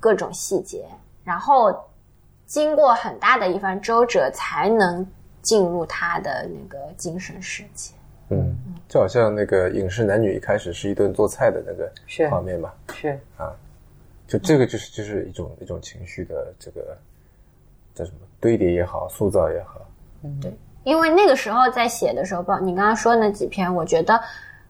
[0.00, 0.86] 各种细节，
[1.24, 1.70] 然后
[2.50, 5.06] 经过很大的一番周折，才能
[5.40, 7.94] 进入他的那个精神世界。
[8.30, 8.56] 嗯，
[8.88, 13.54] 就好像那个影视男女一开始是一顿做菜的那个画面嘛，是啊
[14.26, 16.98] 就这个就是就是一种一种情绪的这个
[17.94, 19.80] 叫什么堆叠也好，塑造也好。
[20.24, 24.20] 嗯，对因为那个时候在写的时候，包你刚刚说那几篇，我觉得，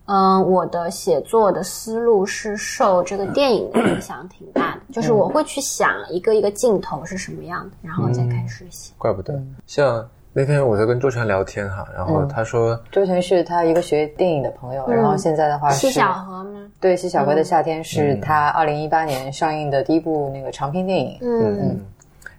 [0.07, 8.93] 嗯、我的写作的思路是受这个电影的影响挺大的，就是我会去想一个一个镜头是什么样的，然后再开始写。
[8.99, 16.69] 怪不得，像那天我在跟周全聊天哈，然后他说，周全是他一个学电影的朋友，然后现在的话是小河吗？
[16.81, 21.19] 对西小河的夏天是他二零一八年上映的第一部那个长篇电影。
[21.21, 21.81] 嗯，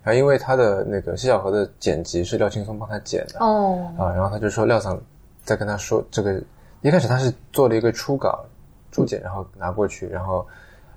[0.03, 4.99] 然后因为他的那个西小河的剪辑是廖青松帮他剪的哦，啊，然后他就说廖桑
[5.43, 6.41] 在跟他说这个，
[6.81, 8.43] 一开始他是做了一个初稿
[8.91, 10.45] 注解，然后拿过去，然后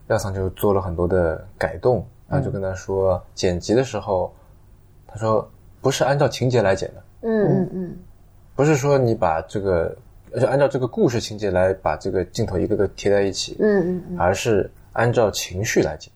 [0.09, 4.33] 廖桑就做了很多的改动，然后就跟他说剪辑的时候，
[5.07, 5.49] 他说
[5.81, 7.03] 不是按照情节来剪的。
[7.23, 7.97] 嗯嗯嗯，
[8.55, 9.97] 不是说你把这个，
[10.33, 16.13] 而是按照这个故事情节来把这个镜头一个个贴在一起，嗯嗯嗯，而是按照情绪来剪。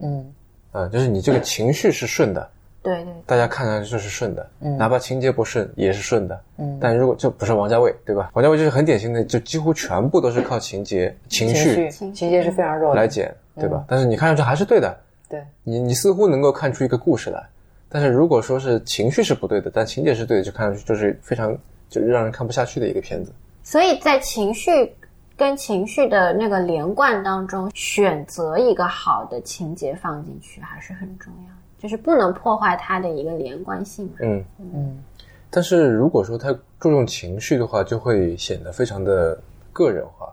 [0.00, 0.32] 嗯
[0.72, 2.50] 嗯，就是你这个情绪是顺的，
[2.82, 6.40] 对对，大家看上去就是顺的，嗯哪怕情节不顺也是顺的。
[6.58, 8.30] 嗯但如果就不是王家卫，对吧？
[8.34, 13.00] 王家卫就是很典型的，就几乎全部都是靠情节、情情绪绪情节是非常弱的。
[13.00, 13.84] 来剪，对吧？
[13.86, 17.42] 但是你看上去还是对的，对，你你似乎能够看出一个故事来。
[17.88, 21.56] 但是如果说是情绪是不对的，但情节是对的，就看上去就是非常
[21.88, 23.30] 就让人看不下去的一个片子。
[23.62, 24.92] 所以在情绪
[25.36, 31.51] 跟情绪的那个连贯当中，选择一个好的情节放进去还是很重要，
[31.82, 34.12] 就是不能破坏它的一个连贯性嘛。
[34.20, 35.02] 嗯嗯
[35.50, 39.36] 但是如果说他注重情绪的话，就会显得非常的
[39.72, 40.32] 个人化。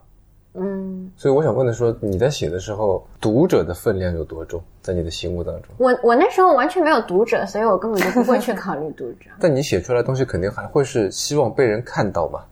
[0.54, 5.72] 嗯，所以我想问的说，你在写的时候，读者的分量有多重，在你的心目当中？
[5.78, 9.30] 我我那时候完全没有读者，所以我根本就不会去考虑读者。
[9.42, 12.44] 但你写出来的东西肯定还会是希望被人看到嘛？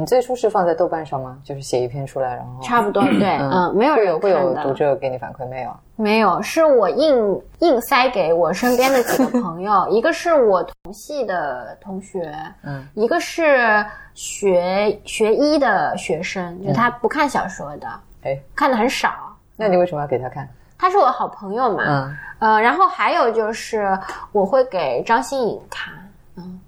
[0.00, 1.36] 你最初是放在豆瓣上吗？
[1.44, 5.76] 就是写一篇出来，然后差不多对，嗯，没有人会有读者给你反馈没有？
[5.94, 13.84] 没有，是我硬硬塞给我身边的几个朋友， 一个是我同系的同学，嗯，一个是
[14.14, 17.86] 学学医的学生，就他不看小说的，
[18.22, 19.12] 哎，看的很少。
[19.54, 20.48] 那你为什么要给他看？
[20.78, 22.16] 他是我好朋友嘛，嗯
[22.54, 23.86] 呃，然后还有就是
[24.32, 25.92] 我会给张馨颖看，
[26.36, 26.58] 嗯，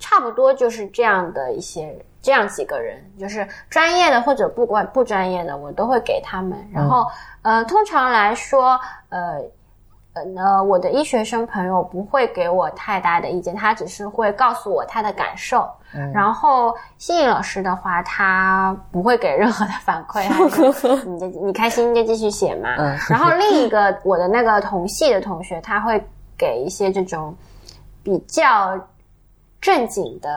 [0.00, 6.58] 差不多就是这样的一些这样几个人，就是专业的或者不管不专业的，我都会给他们。
[6.72, 7.06] 然后，
[7.42, 9.40] 呃，通常来说，呃。
[10.12, 15.70] 呃，那我的医学生朋友不会给我太大的意见，他只是会告诉我他的感受。
[16.12, 20.44] 然后心颖老师的话，他不会给任何的反馈，他
[21.08, 22.74] 你就你开心就继续写嘛。
[23.08, 26.04] 然后另一个我的那个同系的同学，他会
[26.36, 27.32] 给一些这种
[28.02, 28.76] 比较
[29.60, 30.28] 正经的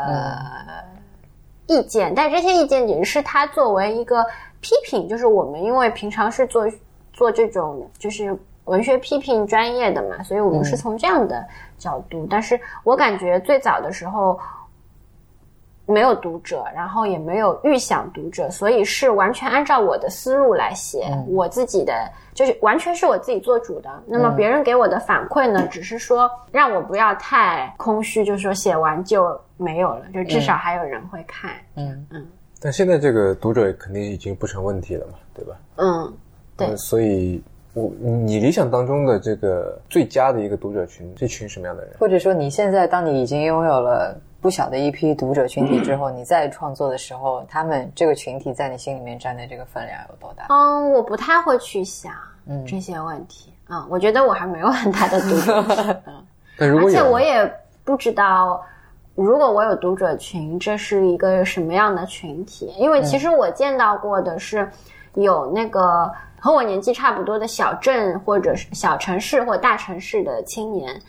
[1.68, 4.26] 意见，但这些意见也是他作为一个
[4.62, 6.66] 批评，就是我们因为平常是做
[7.14, 8.38] 做这种就是。
[8.66, 11.46] 文学批评专业的嘛，所以我们是从这样的
[11.78, 12.26] 角度。
[12.30, 14.40] 但是我感觉最早的时候
[15.86, 21.94] 没有读者，然后也没有预想读者，所以是完全按照我的思路来写，我自己的
[22.34, 23.90] 就是完全是我自己做主的。
[24.06, 31.52] 那么别人给我的反馈呢，只是说让我不要太空虚，就是说写完就没有了，就至少还有人会看。
[31.76, 32.26] 嗯嗯。
[32.62, 35.56] 但现在这个读者肯定已经不成问题了嘛，对吧？
[35.78, 36.14] 嗯，
[36.58, 36.76] 对。
[36.78, 37.44] 所以。
[37.76, 41.96] 我你理想当中的这个最佳的一个读者群，这群什么样的人？
[42.00, 50.48] 或者说你现在当你已经拥有了不小的一批读者群体之后，你再创作的时候，他们这个群体在你心里面占的这个分量有多大？
[50.50, 52.12] 嗯，我不太会去想
[52.68, 53.54] 这些问题。
[53.70, 55.96] 嗯，我觉得我还没有很大的读者群。
[56.60, 57.50] 嗯，而且我也
[57.86, 58.62] 不知道，
[59.16, 62.74] 如果我有读者群，这是一个什么样的群体？
[62.78, 64.70] 因为其实我见到过的是
[65.14, 66.12] 有那个。
[66.44, 71.02] 和我年纪差不多的小镇或者是小城市或大城市的青年，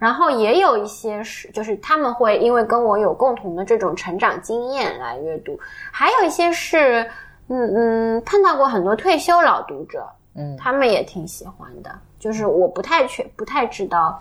[0.00, 5.56] 然后也有一些是，就是他们会因为跟我有共同的这种成长经验来阅读，
[5.92, 7.08] 还有一些是，
[7.46, 14.20] 嗯嗯，碰到过很多退休老读者，嗯，他们也挺喜欢的，就是我不太确不太知道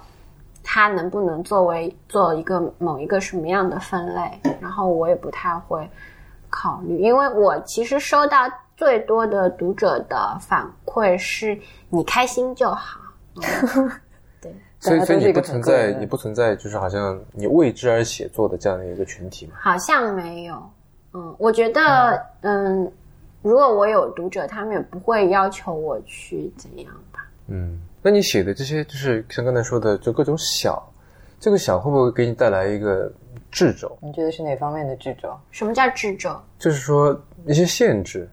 [0.63, 5.89] 他能不能作为做一个某一个什么样的分类，然后我也不太会
[6.49, 8.37] 考虑，因为我其实收到。
[8.79, 13.01] 最多的读者的反馈是你开心就好，
[13.35, 13.43] 对，
[14.79, 19.53] 所以所以你不存在，你不存在，就是好像你为之而写作的这样的一个群体吗？
[19.59, 20.55] 好像没有，
[21.13, 22.89] 嗯，我觉得，嗯，
[23.41, 27.27] 如果我有读者，他们也不会要求我去怎样吧。
[27.47, 30.81] 嗯，那你写的这些，就是像刚才说的，就各种小，
[31.39, 33.11] 这个小会不会给你带来一个
[33.51, 33.97] 掣肘？
[34.01, 35.37] 你觉得是哪方面的掣肘？
[35.51, 36.35] 什么叫掣肘？
[36.57, 38.29] 就是说一些限制。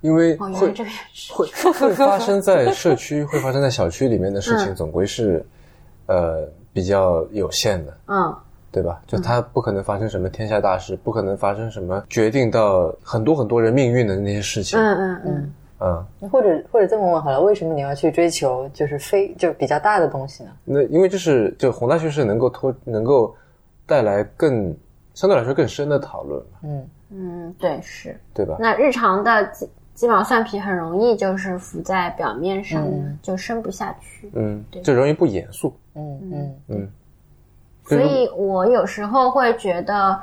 [0.00, 0.50] 因为会
[1.30, 1.46] 会
[1.78, 5.46] 会发生在社区，会发生在小区里面的事情，总归是
[6.06, 8.34] 呃比较有限的，嗯，
[8.70, 9.02] 对吧？
[9.06, 15.52] 就它不可能发生什么天下大事，不可能发生什么决定到很多很多人命运的那些事情，嗯嗯嗯
[16.20, 16.30] 嗯。
[16.30, 20.50] 或者或者这么问好了，为什么你要去追求就是非就比较大的东西呢？
[20.64, 23.34] 那因为就是就宏大叙事能够拖能够
[23.86, 24.74] 带来更
[25.14, 28.56] 相对来说更深的讨论嘛，嗯嗯，对是，对吧？
[28.58, 29.44] 那日常的。
[29.48, 32.88] 鸡鸡毛蒜皮很容易就是浮在表面上，
[33.20, 34.30] 就深不下去。
[34.32, 35.70] 嗯，对就容易不严肃。
[35.94, 36.92] 嗯嗯嗯。
[37.84, 40.20] 所以我有时候会觉得，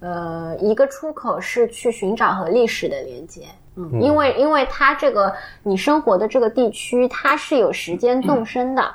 [0.00, 3.46] 呃，一个出口是去寻找和历史的连接。
[3.74, 8.94] 嗯，因为因为它这个你生活的这个地区，它是有时间纵深的。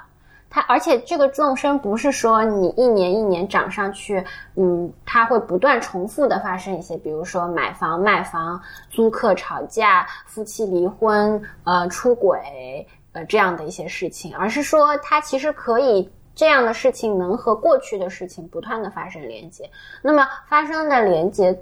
[0.49, 4.23] 它而且这个纵深不是说你一年一年涨上去，
[4.55, 12.87] 嗯，它会不断重复的发生一些，比如说买房卖房、租客吵架、夫妻离婚、呃出轨，
[13.17, 19.69] 呃这样的一些事情，而是说它其实可以这样的事情能和过去的事情不断的发生连接。
[20.01, 21.58] 那么发生的连接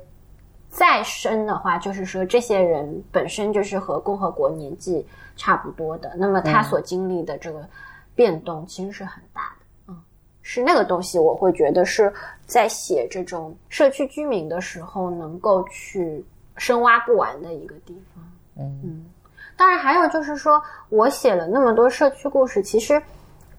[0.70, 7.68] 再深的话，就是说这些人本身就是和共和国年纪差不多的，那么他所经历的这个。
[8.18, 10.02] 变动其实是很大的，嗯，
[10.42, 12.10] 是那个东西，我会觉得是
[12.46, 16.24] 在写这种社区居民的时候，能够去
[16.56, 18.24] 深挖不完的一个地方，
[18.58, 19.06] 嗯嗯。
[19.58, 23.02] 当然，还有就是说我写了那么多社区故事，其实。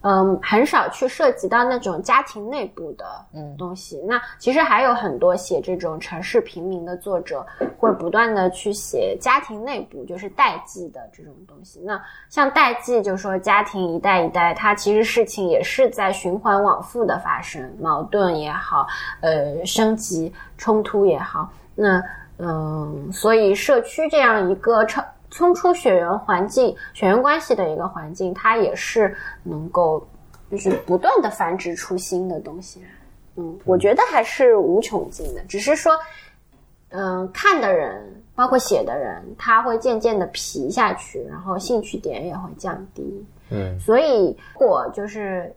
[0.03, 3.05] 嗯，很少去涉及到那种家庭内部的
[3.35, 4.01] 嗯东西。
[4.07, 7.45] 那其实还有很多写这种城市平民的作者，
[7.77, 11.81] 会不断的去写家庭内部，就是代际的这种东西。
[11.81, 18.87] 那像代际，就是说家庭一代一代，它其实事情也是在循环往复的发生，矛盾也好，
[19.23, 21.51] 呃，升级冲突也好。
[21.75, 22.01] 那
[22.39, 25.03] 嗯，所以社区这样一个超。
[25.31, 30.07] 冲出血缘环境、血缘关系的一个环境，它也是能够，
[30.51, 32.89] 就是不断的繁殖出新的东西来。
[33.37, 35.93] 嗯，我觉得还是无穷尽的，只是说，
[36.89, 43.27] 嗯，看的人，包括写的人，他会渐渐的皮下去，然后兴趣点也会降低。
[43.51, 45.55] 嗯，所以如果就是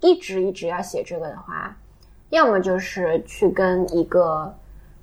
[0.00, 1.74] 一直一直要写这个的话，
[2.28, 4.54] 要么就是去跟一个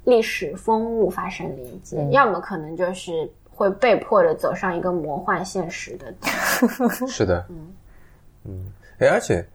[0.04, 3.28] 历史风物发生连接，要么可能就是
[3.62, 6.12] 会被迫的走上一个魔幻现实的。
[7.08, 7.68] 是的，嗯
[8.46, 8.66] 嗯，
[8.98, 9.46] 哎，而且，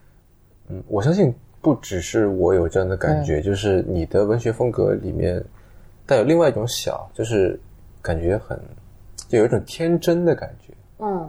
[0.69, 5.45] 嗯，我相信不只是我有这样的感觉，就是你的文学风格里面
[6.07, 7.59] 带有另外一种小，就是
[8.01, 8.57] 感觉很，
[9.27, 10.73] 就有一种天真的感觉。
[11.01, 11.29] 嗯，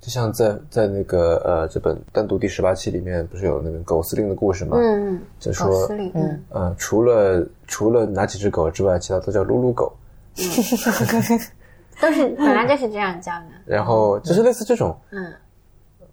[0.00, 4.76] 就像在在那个呃这本单独第十八期里面，不是有那个狗司令的故事吗？
[4.78, 9.92] 嗯，就说司令，嗯，呃，除了除了哪几只狗之外，其他都叫噜噜狗。
[12.00, 13.46] 都是 本来就是这样叫的。
[13.64, 15.32] 然后就是类似这种，嗯，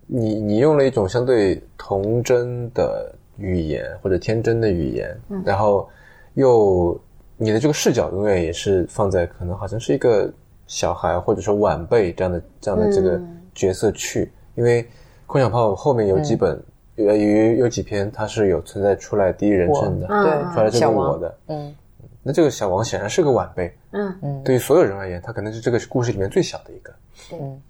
[0.08, 5.42] 你你用了一种相对童真的语言或者天真的语言，嗯。
[5.46, 5.88] 然后
[6.34, 7.00] 又
[7.38, 10.32] 你的这个视角永远也是放在可能好像是一个
[10.68, 13.40] 小孩或者说晚辈这样的这样的这个嗯。
[13.56, 14.84] 角色去，因为
[15.28, 16.60] 空想炮后面有几本、
[16.96, 21.76] 有有有几篇它是有存在出来第一人称的，嗯对出来这个我的，嗯
[22.24, 26.94] 那这个小王显然是个晚辈，嗯嗯，对于所有人而言，他可能是这个故事里面最小的一个。
[27.30, 27.62] 对嗯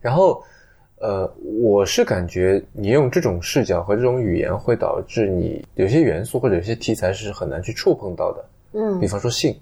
[0.00, 0.40] 然后，
[1.00, 1.28] 呃，
[1.60, 8.44] 我是感觉你用这种视角和这种语言，会导致你有些元素或者有些题材是很难去触碰到的。
[8.74, 9.58] 嗯比方说性，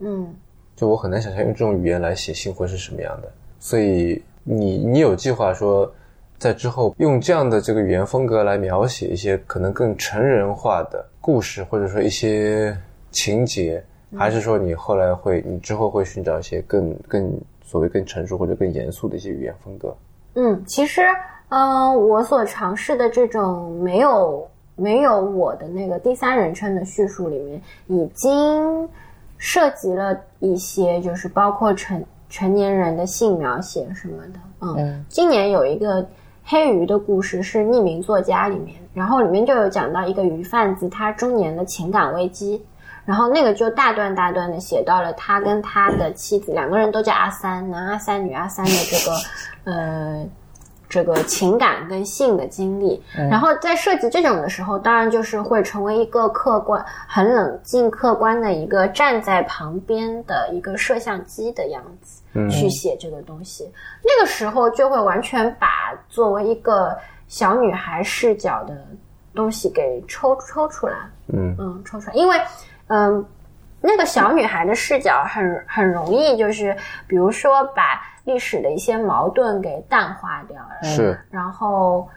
[0.00, 0.34] 嗯
[0.74, 3.30] 就我很难想象用这种语言来写性会是什么样的。
[3.60, 5.92] 所以你你有计划说，
[6.38, 12.76] 在之后用这样的这个语言风格来描写一些可能更成人化的故事，或者说一些
[13.10, 13.82] 情节，
[14.16, 19.96] 还是说你后来会你之后会寻找一些更更所谓更成熟或者更严肃的一些语言风格？
[20.34, 21.02] 嗯，其实，
[21.48, 28.88] 嗯、我所尝试的这种没有没有我的那个第三人称的叙述里面，已经
[29.38, 34.38] 涉及了一些，就是包括成成年人的性描写什么的。
[34.60, 36.06] 嗯，嗯今年有一个
[36.44, 42.62] 黑鱼的故事是匿名作家里面，然后里面就有讲到一个鱼贩子他中年的情感危机。
[43.10, 49.16] 然后那个就大段大段的写到了他跟他的妻子两个人都叫阿三，男阿三女阿三的这个
[49.64, 50.24] 呃
[50.88, 53.02] 这个情感跟性的经历。
[53.12, 62.22] 然后在设计这种的时候，当然就是会成为一个客观、很冷静、客观的一个站在旁边的一个摄像机的样子。
[62.48, 63.68] 去写这个东西，
[64.04, 66.96] 那个时候就会完全把作为一个
[67.26, 68.86] 小女孩视角的
[69.34, 70.96] 东西给抽抽出来，
[71.32, 72.36] 嗯嗯，抽出来，因为
[72.90, 73.24] 嗯，
[73.80, 76.76] 那个小女孩的视角很很容易就是，
[77.06, 82.08] 比如说把历史的一些矛盾给淡化掉了，是，然后。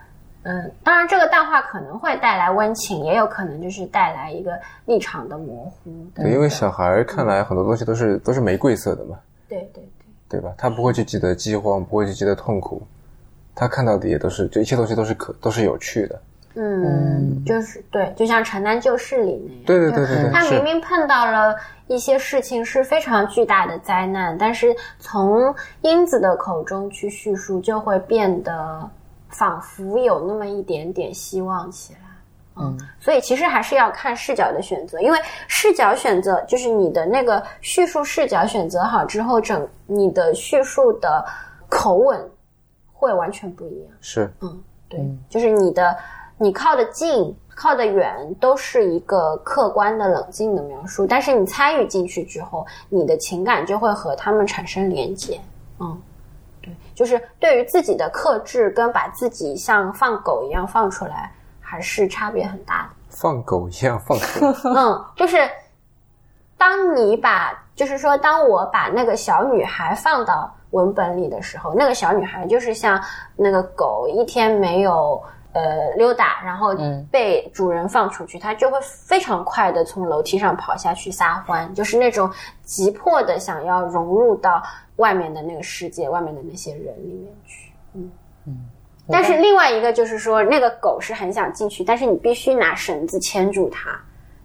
[0.46, 6.06] 嗯，当然，这个淡化可能会带来温情，也有可能就是带来一个立场的模糊。
[6.14, 9.82] 对，因为小孩儿看来很多东西都是都是玫瑰色的嘛，对对
[10.28, 10.54] 对，对吧？
[10.58, 12.86] 他不会去记得饥荒，不会去记得痛苦，
[13.56, 16.22] 他看到的也都是这一切东西都是可都是有趣的。
[16.56, 21.56] 嗯，就是对，就像《城南旧事》里那样，对对对对对，他明明碰到了
[21.88, 28.90] 一些事情是非常巨大的灾难，但是从英子的口中去叙述，就会变得
[29.30, 32.00] 仿佛有那么一点点希望起来。
[32.56, 41.26] 嗯，所以其实还是要看视角的选择，因为视角选择就是你的那个叙述视角选择好之后，整你的叙述的
[41.68, 42.30] 口吻
[42.92, 43.92] 会完全不一样。
[44.02, 45.98] 是，嗯对，就是你的
[46.44, 51.08] 你靠得近、靠得远，都是一个客观的、冷静的描述。
[51.08, 55.40] 但是你参与进去之后，你的情感就会和他们产生连接。
[55.80, 55.98] 嗯，
[56.62, 62.90] 对，就是对于自己的克制，跟把自己像放狗一样放出来，还是差别很大的。
[63.08, 64.58] 放狗一样放狗。
[64.76, 65.50] 嗯，就是
[66.58, 73.02] 当你把，就是说，当我把那个小女孩放到文本里的时候，那个小女孩就是像
[73.38, 75.22] 那个狗一天没有
[75.54, 76.76] 呃溜达，然后
[77.12, 82.30] 被主人放出去，它就会非常快的从楼梯上跑下去撒欢，就是那种
[82.64, 84.62] 急迫的想要融入到
[84.98, 87.72] 外面的那个世界、外面的那些人里面去。
[87.94, 88.12] 嗯
[88.48, 88.58] 嗯。
[89.10, 94.00] 但是另外一个就是说，那个狗是很想进去，但是你必须拿绳子牵住它，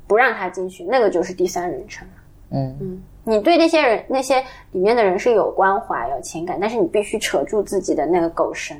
[0.06, 2.06] 不让它进去，那个就是第三人称。
[2.50, 8.76] 嗯嗯，你对那些人、那些里面的人是有关怀、有情感，但是你必须扯住自己的那个狗绳，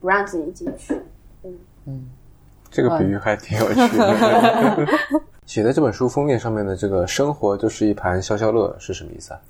[0.00, 1.00] 不让自己进去。
[2.70, 4.86] 这个比喻还挺有趣的。
[5.46, 9.40] 写在这本书封面上面的这个“生活就是一盘消消乐”是什么意思啊？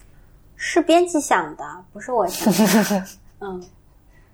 [0.56, 3.04] 是编辑想的，不是我想的。
[3.40, 3.62] 嗯，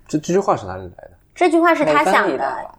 [0.07, 1.11] 这这句话是哪里来的？
[1.35, 2.69] 这句话是他想的，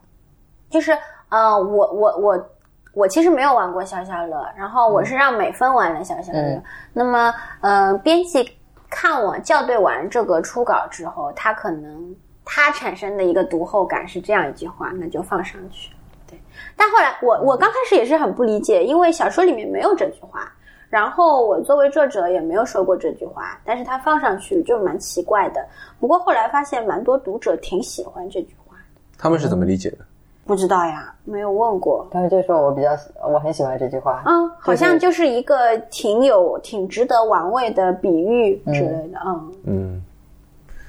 [0.70, 0.96] 就是
[1.28, 2.50] 呃，我我我
[2.94, 6.62] 我其实没有玩过消消乐，然后我是让美芬玩了消消乐。
[6.92, 8.50] 那么，呃，编辑
[8.90, 12.16] 看我校对完这个初稿之后，他可能
[12.50, 15.92] 他产生的一个读后感是这样一句话，那就放上去。
[16.26, 16.40] 对，
[16.74, 20.50] 但后来我我刚开始也是很不理解，因为小说里面没有这句话，
[20.88, 25.62] 然后我作为作者也没有说过这句话，但是他放上去就蛮奇怪的。
[26.00, 28.82] 不过后来发现，蛮多读者挺喜欢这句话的
[29.18, 29.98] 他们是怎么理解的？
[30.46, 32.08] 不知道呀，没有问过。
[32.10, 32.88] 他们就说我比较
[33.22, 40.02] 我很喜欢这句话，嗯，好像就是一个挺有、挺值得玩味的比喻之类的，嗯嗯，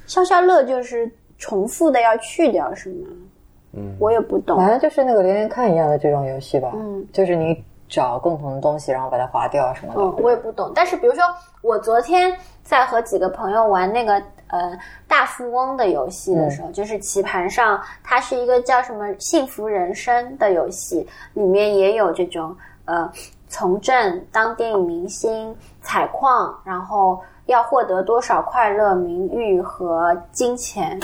[0.08, 3.08] 消消乐就是重复的要去掉是吗？
[3.72, 10.02] 嗯，我也不懂，反正就是那个连连看一样的这种游戏吧，嗯，就是你找共同的东西，然后把它划掉什么的。
[10.02, 10.72] 嗯，我也不懂。
[10.76, 11.24] 但是比如说，
[11.62, 14.14] 我昨天在和几个朋友玩那个
[14.48, 14.78] 呃
[15.08, 23.08] 大富翁的游戏的时候，就是棋盘上它是一个叫什么“幸福人生”的游戏，里面也有这种呃
[23.48, 31.00] 从政、当电影明星、采矿，然后要获得多少快乐、名誉和金钱，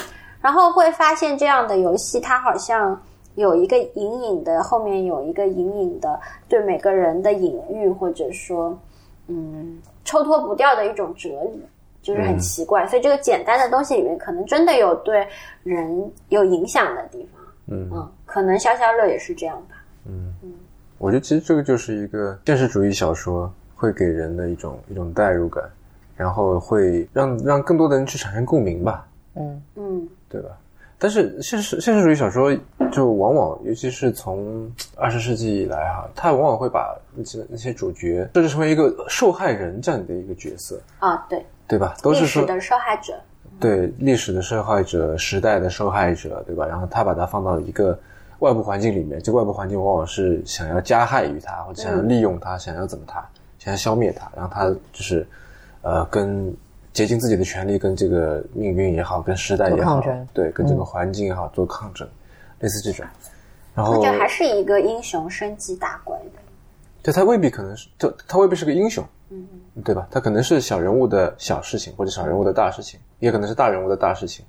[0.45, 3.01] 然后会发现这样的游戏它好像。
[3.35, 6.17] 有一个隐隐的，后面有一个隐隐的
[6.47, 8.79] 对每个人的隐喻，或者说，
[9.27, 11.61] 嗯，抽脱不掉的一种哲理，
[12.01, 12.87] 就是很奇怪。
[12.87, 15.27] 所以这个简单的东西里面，可能真的有对
[15.63, 17.43] 人有影响的地方。
[17.67, 19.83] 嗯嗯，可能消消乐也是这样吧。
[20.05, 20.53] 嗯嗯，
[20.97, 25.61] 我觉得其实这个就是一个现实主义小说会给人的一种一种代入感，
[26.15, 29.05] 然后会让让更多的人去产生共鸣吧。
[29.35, 30.57] 嗯嗯，对吧？
[30.97, 32.55] 但是现实现实主义小说
[32.91, 41.95] 就往往，尤其是从二十世纪以来哈，它往往会把那些那些主角设置成为一个受害人这样的一个角色啊，对对吧？
[42.01, 43.13] 都是说历史的受害者，
[43.59, 46.65] 对历史的受害者、时代的受害者，对吧？
[46.65, 47.97] 然后他把它放到一个
[48.39, 53.23] 外部环境里面，这个外部环境往往是想要加害于他，或者想要利用他，想要怎么他，
[53.59, 55.27] 想要消灭他，然后他就是
[55.81, 56.55] 呃跟。
[56.95, 60.01] 竭尽自己的全力跟这个命运也好，跟时代也好，
[60.33, 62.07] 对，跟这个环境也好做抗争，
[62.59, 63.05] 类似这种。
[63.75, 66.39] 然后就还是一个英雄升级打怪的。
[67.03, 70.07] 对他未必可能是，就他未必是个英雄，嗯嗯，对吧？
[70.09, 74.45] 他可能是小人物的小事情，或者小人物的大事情，也可能是大人物的大事情。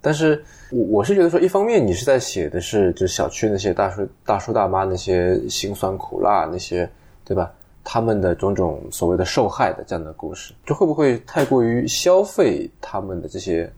[0.00, 0.42] 但是
[0.72, 6.90] 我我是觉得说，一方面你是在写的是就小区那些大叔大叔大妈那些辛酸苦辣那些，
[7.24, 7.52] 对吧？
[7.84, 13.70] 他们的种种所谓的受害的这样的故事，就会不会太过于消费他们的这些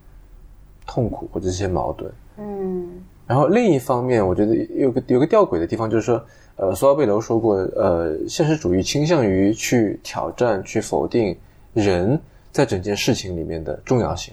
[0.85, 2.11] 痛苦或者这些矛盾？
[2.37, 3.03] 嗯。
[3.27, 6.23] 然后另一方面，我觉得有个有个吊诡的地方，就是说，
[6.57, 11.35] 呃，索尔贝楼说过，呃，现实主义倾向于去挑战、去否定
[11.73, 14.31] 人在整件事情里面的重要性，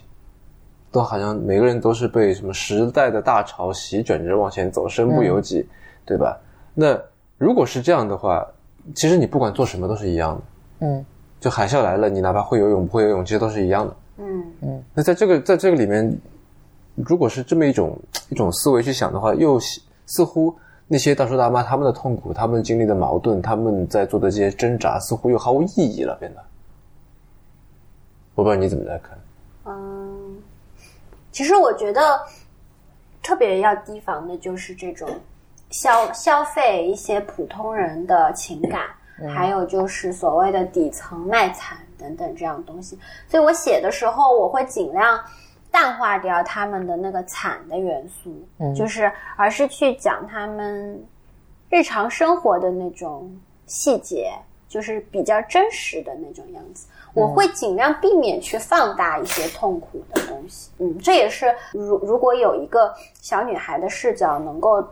[0.91, 5.65] 都好像每个人都是被什么时代的大潮席卷着往前走，身不由己，
[6.05, 6.39] 对吧？
[6.75, 6.95] 那
[7.39, 8.45] 如果是这样的话，
[8.93, 10.41] 其实你不管做什么都是一样的，
[10.85, 11.05] 嗯，
[11.39, 14.83] 就海啸来了，你哪怕会游泳不会游泳，其实都是一样的，嗯嗯。
[14.93, 16.15] 那在这个在这个里面，
[16.95, 17.97] 如果是这么一种
[18.29, 19.57] 一种思维去想的话，又
[20.05, 20.53] 似乎
[20.87, 26.43] 那些大叔大妈他们的痛苦，他们经历的矛盾，他们在做的这些挣扎，似乎又毫无意义了，变得。
[28.35, 29.17] 我不知道你怎么来看。
[29.65, 30.37] 嗯，
[31.31, 32.01] 其实我觉得
[33.21, 35.09] 特别要提防的就是这种。
[35.73, 38.83] 消消费一些普通人的情感，
[39.33, 42.97] 还有就是所谓的底层卖惨等等这样东西。
[43.27, 45.19] 所以我写的时候，我会尽量
[45.71, 51.03] 淡化掉他们的那个惨的元素，嗯就是而是去讲他们
[51.71, 54.31] 日常生活的那种细节，
[54.67, 56.85] 就是比较真实的那种样子。
[57.15, 60.69] 我会尽量避免去放大一些痛苦的东西。
[60.77, 64.87] 嗯，这也是如如果有一个小女孩的视角能够。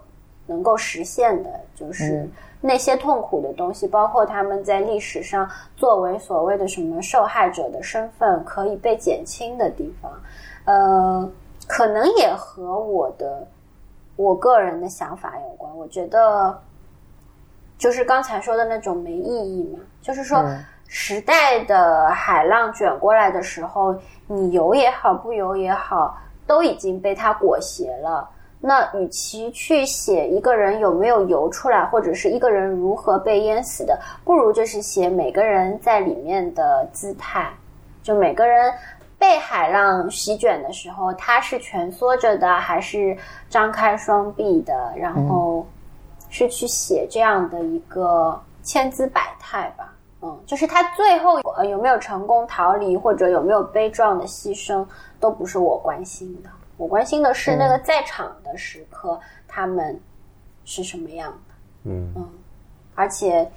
[0.52, 2.28] 能够实现的就是
[2.60, 10.12] 那些痛苦的东西，包括他们在历史上作为所谓的什么受害者的身份可以被减轻的地方，
[10.66, 11.32] 呃，
[11.68, 13.48] 可能也和我的
[14.18, 15.76] 我个人的想法有关。
[15.78, 16.60] 我觉得
[17.78, 20.44] 就是刚才说的那种没意义嘛，就是说
[20.88, 23.96] 时代的海浪卷过来的时候，
[24.28, 28.30] 你游也好，不游也好，都已经被它裹挟了。
[28.64, 37.52] 那与其去写一个人有没有游出来，或者是一个人如何被淹死的，不如就是写每个人在里面的姿态。
[38.04, 38.72] 就每个人
[39.18, 43.18] 被海浪席卷的时候，他是蜷缩着的，还是
[43.50, 44.94] 张开双臂的？
[44.96, 45.66] 然后
[46.30, 49.94] 是去写这样的一个千姿百态吧。
[50.22, 54.86] 嗯，就是他最后呃有没有成功逃离，或者有没有悲壮的牺牲，
[55.20, 56.50] 都不是我关心的。
[56.82, 60.02] 我关心的是那个在场的时刻，他们
[60.66, 61.54] 是什么样的？
[61.84, 62.28] 嗯嗯，
[62.96, 63.48] 而且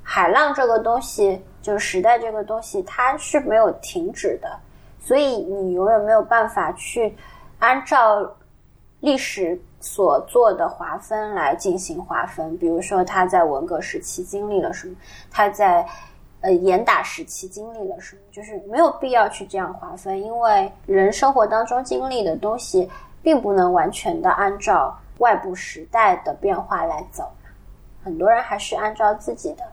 [0.00, 4.48] 海浪这个东西，就是时代这个东西，它是没有停止的，
[5.00, 7.16] 所以你永远没有办法去
[7.58, 8.32] 按照
[9.00, 12.56] 历史所做的划分来进行划分。
[12.58, 14.94] 比如说，他在文革时期经历了什么，
[15.32, 15.84] 他在
[16.42, 22.90] 呃严打时期经历了什么，就是没有必要去这样划分，因为人生活当中经历的东西，
[23.22, 27.24] 并不能完全的按照外部时代的变化来走。
[28.04, 29.64] 很多人还是按照自己的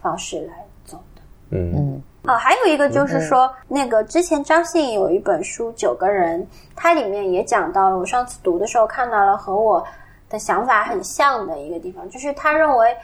[0.00, 0.54] 方式来
[0.84, 1.22] 走的。
[1.50, 6.42] 嗯嗯哦，还有一个就是说，那个之前张信有一本书《九个人》，
[6.74, 7.98] 它里面也讲到了。
[7.98, 9.84] 我上次读的时候看到了和我
[10.30, 12.96] 的想法很像的一个地方，就是他认为，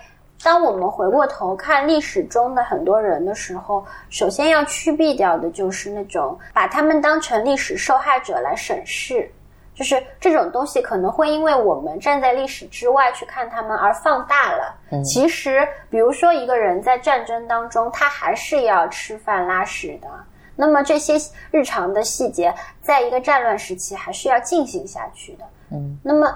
[0.43, 9.31] 当我们回过头看历史中的很多人的时候，首先要驱避掉的就是那种把他们当成历史受害者来审视。
[9.73, 14.75] 就是这种东西可能会因为我们站在历史之外去看他们而放大了。
[15.03, 20.09] 其实，比如说一个人在战争当中，他还是要吃饭拉屎的。
[20.55, 21.15] 那么这些
[21.51, 25.45] 日常的细节，在一个战乱时期还是要进行下去的。
[25.71, 26.31] 嗯，那么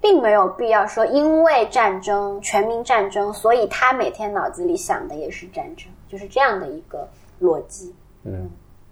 [0.00, 7.08] 并没有必要说，因为战争、全民战争，所以他每天脑子里想的也是战争，就是这样的一个
[7.40, 7.94] 逻辑。
[8.24, 8.50] 嗯，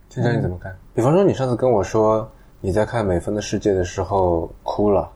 [0.09, 0.77] 青山你怎么看？
[0.95, 2.29] 比方说，你上次跟我说
[2.61, 5.11] 你在看《美分的世界》的时候哭了，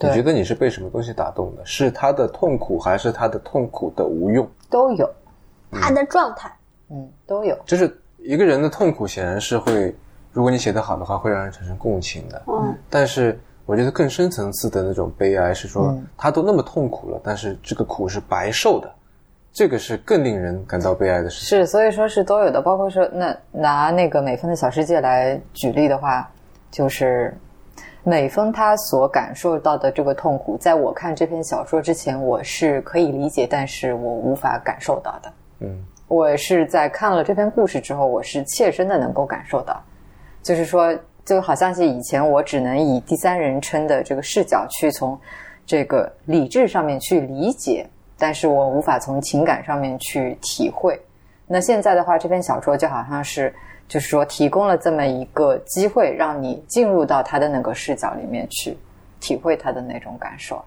[0.00, 1.64] 你觉得你是被什么东西打动的？
[1.64, 4.46] 是他的痛苦，还是他的痛苦的无用？
[4.68, 5.08] 都有，
[5.70, 6.54] 他的状态，
[6.90, 7.56] 嗯，都有。
[7.64, 9.94] 就是一个人的痛苦，显然是会，
[10.32, 12.42] 如果你写得好的话，会让人产生共情的。
[12.48, 18.92] 嗯，但是我觉得更深层次的那种悲哀是说，他都那么痛苦了，但是这个苦是白受的，
[19.52, 21.58] 这个是更令人感到悲哀的事情。
[21.58, 26.30] 是，所以说是都有的，包括说那拿那个美芬的小世界来举例的话，
[26.70, 27.34] 就是
[28.02, 35.32] 美芬她所感受到的这个痛苦，在我看这篇小说之前，我是可以理解，但是我无法感受到的。
[35.60, 39.82] 嗯我是在看了这篇故事之后，我是切身的能够感受到，
[40.42, 40.94] 就是说，
[41.24, 45.18] 就好像是以前我只能以第三人称的这个视角去从
[45.66, 47.86] 这个理智上面去理解，
[48.18, 51.00] 但是我无法从情感上面去体会。
[51.46, 53.54] 那现在的话，这篇小说就好像是，
[53.88, 58.76] 就是说提供了这么一个机会，让你进入到他的那个视角里面去
[59.20, 60.62] 体会他的那种感受。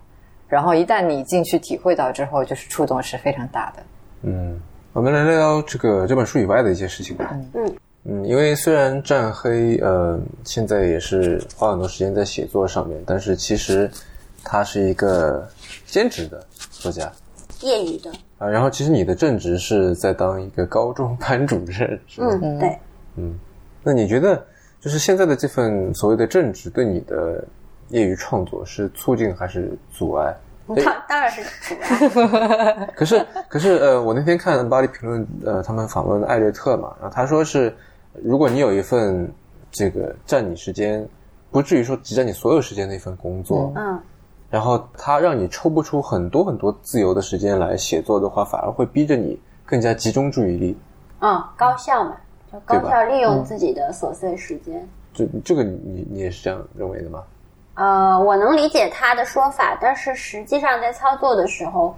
[0.48, 3.84] 然后一旦你进去体会到之后，就是触动是非常大的。
[4.22, 4.60] 嗯，
[4.94, 7.30] 我们来聊聊这个这本书以外的一些事情吧。
[7.54, 7.76] 嗯
[8.10, 13.90] 嗯，因为虽然战黑呃现在也是花很多时间在写作上面，但是其实
[14.44, 15.46] 他是一个
[15.86, 16.42] 兼职的
[16.72, 17.12] 作家
[17.62, 18.48] 业余的，啊。
[18.48, 22.40] 然后其实你的正职是在当一个高中班主任，是吗？
[22.42, 22.80] 嗯，对。
[23.84, 24.42] 那你觉得
[24.80, 27.44] 就是现在的这份所谓的正职对你的
[27.90, 30.34] 业余创作是促进还是阻碍？
[30.68, 31.44] 当当然是
[32.10, 32.90] 阻碍。
[32.96, 37.74] 可是，可是，呃，我那天看巴黎评论，呃，他们访问艾略特嘛，然后他说是，
[38.24, 39.32] 如果你有一份
[39.72, 41.08] 这个占你时间，
[41.52, 44.00] 不至于说挤占你所有时间的一份工作，嗯
[44.50, 50.78] 然后它让你抽不出很多很多自由的时间来写作的话，反而会逼着你更加集中注意力。
[51.20, 52.16] 嗯，高效嘛，
[52.52, 54.88] 就高效利用自己的琐碎时间。
[55.14, 57.24] 这这个你你也是这样认为的吗？
[57.74, 61.94] 呃，我能理解他的说法，但是实际上在操作的时候，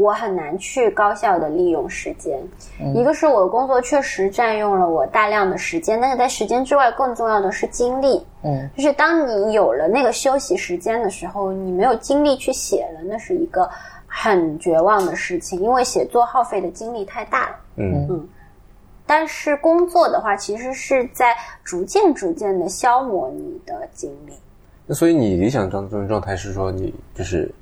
[0.00, 2.40] 我很难去高效的利用时间。
[2.94, 8.24] 一个是我的工作确实占用了我大量的时间，但是在时间之外，更重要的是精力。
[8.42, 13.68] 嗯，就是当你有了那个休息时间的时候，你没有精力去写了，那是一个
[14.06, 17.56] 很绝望的事情，因为写作耗费的精力太大了。
[17.76, 18.26] 嗯
[19.06, 21.34] 但是工作的话，其实是在
[21.64, 24.32] 逐渐逐渐的消磨你的精力。
[24.86, 27.52] 那所以你理想当中的状态是说你就是，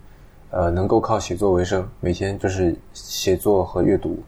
[0.50, 4.18] 呃，能够靠写作为生，每天就是写作和阅读。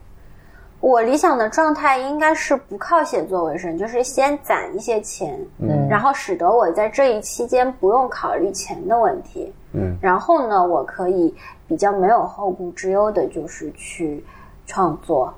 [0.79, 9.53] 我理想的状态应该是不靠写作为生，就是先攒一些钱，嗯然后使得我在这一期间不用考虑钱的问题。
[9.73, 11.33] 嗯然后呢，我可以
[11.67, 14.23] 比较没有后顾之忧的，就是去
[14.65, 15.33] 创作。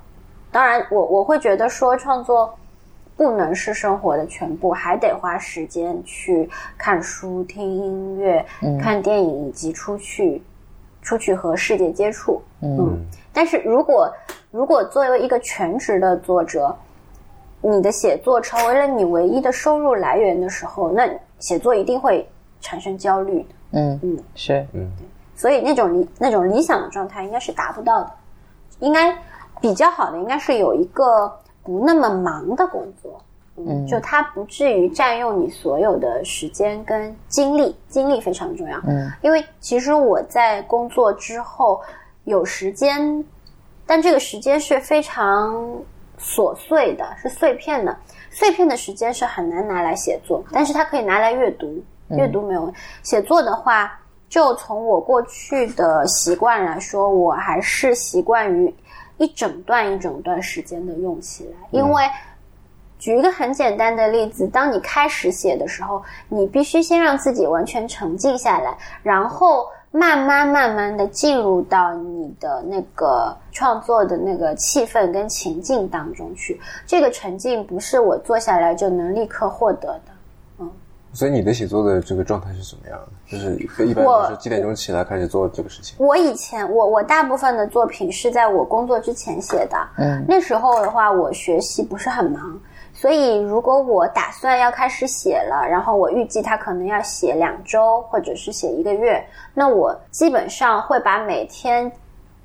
[0.50, 2.54] 当然我，我会觉得说创作
[3.16, 8.44] 不能是生活的全部，还得花时间去看书、听音乐、
[8.80, 10.42] 看电影，以及出去
[11.04, 12.42] 出去和世界接触。
[12.60, 13.06] 嗯。
[13.32, 14.12] 但是如果
[14.50, 16.74] 如果作为一个全职的作者，
[17.60, 22.28] 你的写作成为了你唯一的收入来源的时候，那写作一定会
[22.60, 23.48] 产生焦虑的。
[23.72, 24.66] 嗯嗯，是。
[24.72, 24.90] 嗯。
[25.36, 28.10] 所以那种理那种理想的状态应该是达不到的，
[28.80, 29.16] 应该
[29.60, 31.30] 比较好的应该是有一个
[31.62, 33.20] 不那么忙的工作，
[33.56, 41.80] 嗯，就它不至于占用你所有的时间跟精力，精力非常重要，嗯，因为其实我在工作之后
[42.24, 43.24] 有时间，
[43.86, 45.54] 但这个时间是非常
[46.18, 47.96] 琐碎的，是碎片的。
[48.30, 51.82] 碎片的时间是很难拿来写作，但是它可以拿来阅读。
[52.10, 52.70] 阅读没有
[53.02, 53.98] 写作的话，
[54.28, 58.72] 就从我过去的习惯来说，我还是习惯于
[59.16, 61.68] 一整段一整段时间的用起来。
[61.70, 62.02] 因为
[63.04, 69.66] 举一个很简单的例子，当你开始写的时候，你必须先让自己完全沉静下来，然后。
[69.96, 80.12] 慢慢慢慢的进入到你的那个创作的那个气氛跟情境当中去，这个沉静不是我坐下来就能立刻获得的，
[80.58, 80.68] 嗯。
[81.12, 83.06] 所以你的写作的这个状态是什么样的？
[83.30, 83.54] 就是
[83.86, 85.94] 一般都是几点钟起来开始做这个事情？
[86.04, 92.60] 我以前我我大部分的作品是在我工作之前写的，嗯，那时候的话我学习不是很忙。
[93.04, 101.92] 所以，如果我打算要开始写了，然后我预计他可能要写两周，或者是写一个月，那我基本上会把每天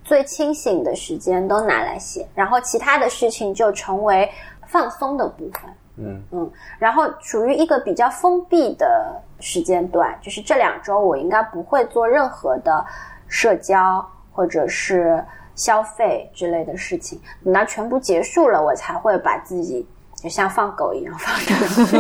[0.03, 4.30] 最清醒的时间都拿来写，然后其他的事情就成为
[4.68, 5.62] 放松的部分。
[5.95, 12.86] 嗯嗯，然后处于一个比较封闭的时间段，就是这两周我应该不会做任何的
[13.30, 15.24] 社交或者是
[15.55, 19.88] 消费之类的事情，等到全部结束了，我才会把自己。
[20.22, 21.97] 就像放狗一样放出去，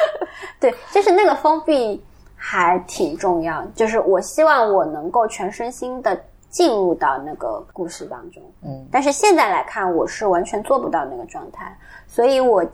[0.58, 2.02] 对，就是那个封闭
[2.34, 3.62] 还挺重要。
[3.74, 8.88] 就是我希望我能够全身心的进入到那个故事当中，嗯。
[8.90, 11.76] 但是现在来看，我是完全做不到那个状态。
[12.08, 12.64] 所以我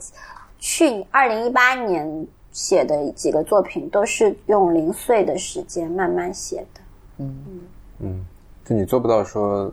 [0.60, 6.80] 去二零一八年写的几个作品，都是用零碎的时间慢慢写的。
[7.18, 7.60] 嗯嗯
[7.98, 8.26] 嗯，
[8.64, 9.68] 就你做不到说，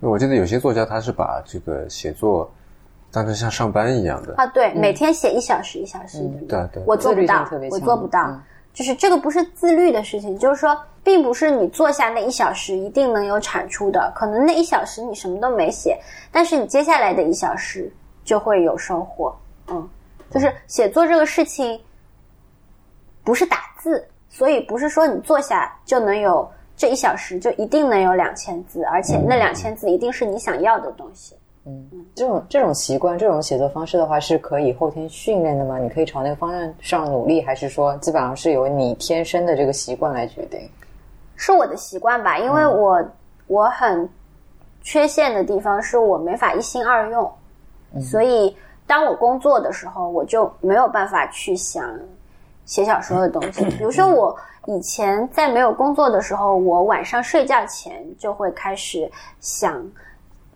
[0.00, 2.52] 我记得有些作家他是把这个写作。
[3.12, 4.34] 当成像上班一样的。
[4.36, 8.40] 啊，对，每天写一小时一小时的，对对，我做不到，我做不到，
[8.72, 15.98] 就是这个不是自律的事情，就是说，并不是你坐下那一小时一定能有产出的，可能那一小时你什么都没写，
[16.30, 17.92] 但是你接下来的一小时
[18.24, 19.36] 就会有收获，
[19.68, 19.88] 嗯，
[20.30, 21.80] 就是写作这个事情
[23.24, 31.34] 不是打字，所以不是说你坐下就能有这一小时就一定能有两千字，而且那两千字一定是你想要的东西。
[31.34, 31.38] 嗯，
[32.14, 35.78] 这种这种习惯，这种写作方式的话，是可以后天训练的吗？
[35.78, 40.58] 你可以朝那个方向上努力，还是说基本上是由你天生的这个习惯来决定？
[41.36, 43.04] 是我的习惯吧，因为我
[43.46, 44.08] 我很
[44.82, 47.30] 缺陷的地方是我没法一心二用，
[48.00, 48.56] 所以
[48.86, 51.84] 当我工作的时候，我就没有办法去想
[52.64, 53.64] 写小说的东西。
[53.76, 54.34] 比如说，我
[54.66, 59.80] 以前在没有工作的时候，我晚上睡觉前就会开始想。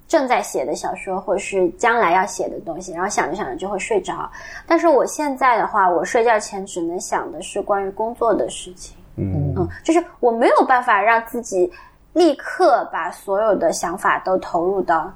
[0.07, 4.31] 正在写的小说，或是将来要写的东西，然后想着想着就会睡着。
[4.67, 8.97] 但是我现在的话，我睡觉前只能想的是关于工作的事情。
[9.17, 11.73] 嗯嗯，就是我没有办法让自己
[12.13, 15.11] 立刻把所有的想法都投入到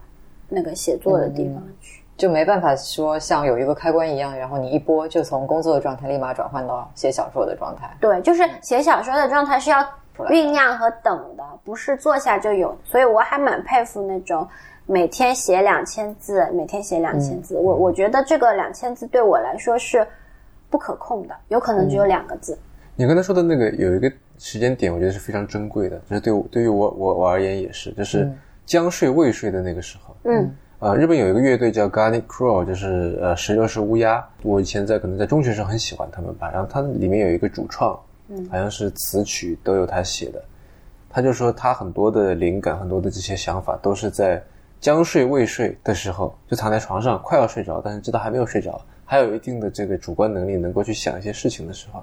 [0.49, 7.95] 那个写作的地方去，就没办法说像有一个开关一样，然后你一拨就从工作的状态立马转换到写小说的状态。
[8.01, 9.84] 对，就是写小说的状态是要
[10.16, 12.76] 酝酿和等的，不是坐下就有。
[12.84, 14.49] 所以我还蛮佩服那种。
[14.91, 17.59] 每天写两千字，每天写两千字。
[17.59, 20.05] 我我觉得这个两千字对我来说是
[20.70, 22.59] 不可控的，有可能只有两个字。
[22.97, 28.32] 你刚才说的那个有一个时间点，我觉得是非常珍贵的，就是对我对于我我我而言也是，就是
[28.64, 30.16] 将睡未睡的那个时候。
[30.24, 34.26] 嗯，呃，日本有一个乐队叫 Garnet Crow，就是呃十六是乌鸦。
[34.43, 40.43] 我以前在可能在中学时候很喜欢他们吧，然后他里面有一个主创，嗯，好像是词曲都有他写的。
[41.11, 44.43] 他就说他很多的灵感，很多的这些想法都是在。
[44.81, 52.03] 将睡未睡的时候，就躺在床上，快要睡着，但是知道还没有睡着，还有一定的这个主观能力，能够去想一些事情的时候，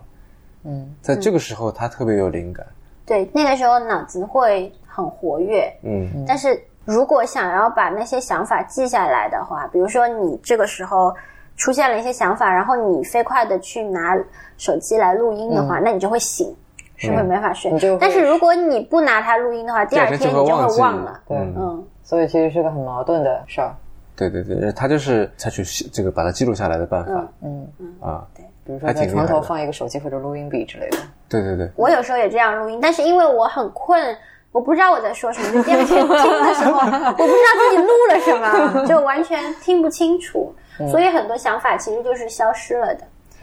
[0.64, 2.66] 嗯，在这个时候他特别有灵感。
[3.06, 6.26] 对，那个时候脑子会很活跃，嗯。
[6.28, 11.14] 但是如果想要把那些想法记下来的话，比如说你这个时候
[11.56, 14.18] 出现了一些想法，然后你飞快的去拿
[14.58, 16.54] 手机来录音的话，那你就会醒，
[16.98, 17.72] 是会没法睡。
[18.00, 21.22] 但是如果你不拿它录音的话，第二天你就会忘了。
[21.28, 21.86] 对，嗯。
[22.06, 23.76] 所以其实是个很矛盾的事儿。
[24.16, 27.12] 对对对，他就是采取这个把它记录下来的办法。
[27.42, 30.98] 嗯嗯啊，对，比如说在床头放一个手机或者录音笔之类的。
[31.28, 34.16] 对对对，我有时候也这样录音，但是因为我很困，
[34.54, 38.34] 我不知道我在说什么，就第二天听的时候， 我不知道自己录了什
[38.80, 40.56] 么， 就完全听不清楚，
[40.90, 43.02] 所以很多想法其实就是消失了的。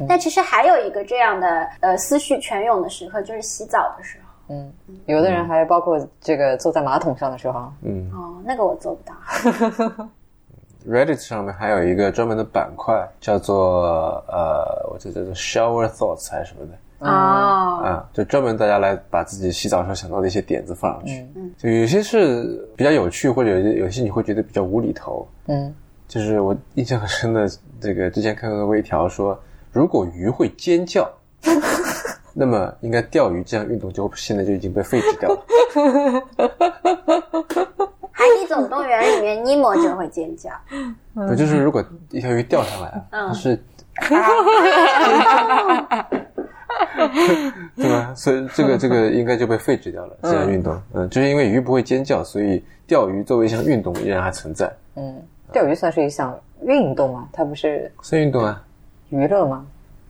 [0.08, 4.21] 但其实还有一个这样的呃思绪泉涌的时刻，就是洗澡的时候。
[4.52, 4.70] 嗯，
[5.06, 10.08] 有的人还包括这个坐在马桶上的时候，嗯，哦，那个我做不到。
[10.86, 13.84] Reddit 上面还有一个专门的板块，叫做
[14.28, 21.24] 呃，我记得叫做 Shower Thoughts 还是什么的，哦，啊，就专门大家来把自己洗澡时候想到的一些点子放上去。
[21.36, 25.26] 嗯，就有些是比较有趣，或者有些有些你会觉得比较无厘头。
[25.46, 25.72] 嗯，
[26.08, 27.48] 就是我印象很深的，
[27.80, 29.38] 这个之前看到过微条说，
[29.70, 31.08] 如果鱼会尖叫，
[32.34, 35.44] 那么应该钓鱼这项运动就现在就已经被废止掉了。
[38.10, 40.50] 《海底总动员》里面尼莫就会尖叫，
[41.14, 43.58] 不就是如果一条鱼钓上来了，它是
[47.76, 48.12] 对吧？
[48.14, 50.80] 所以这个这个应该就被废止掉了这项运动。
[50.92, 54.72] 嗯，就是因为鱼不会尖叫，所以钓鱼作为一项运动依然还存在。
[54.94, 55.20] 嗯，
[55.52, 57.28] 钓鱼算是一项运动吗？
[57.32, 58.62] 它不是算运动啊，
[59.10, 59.66] 娱乐吗？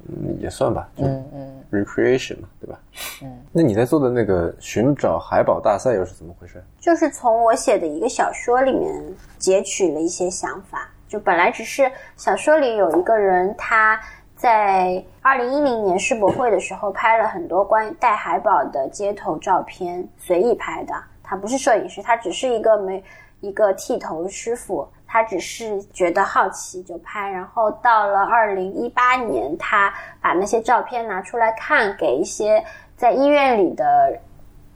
[0.09, 2.79] 嗯，也算吧，就嗯嗯 recreation 嘛，对吧？
[3.23, 6.63] 嗯，那你在做的那个寻找海宝大赛又是怎么回事？
[6.81, 9.03] 就是从我写的一个小说里面
[9.39, 10.89] 截取了一些想法。
[11.09, 14.01] 就本来只是小说里有一个人，他
[14.35, 20.95] 在二零一零年世博会的时候拍了很多关于带海宝的街头照片，随意拍的。
[21.23, 23.05] 他不是摄影师，他只是一个没
[23.41, 27.29] 一个剃头师傅，他只是觉得好奇就拍。
[27.29, 29.93] 然后到了二零一八年，他
[30.23, 32.65] 把那些照片拿出来看，给一些
[32.97, 34.19] 在医院里的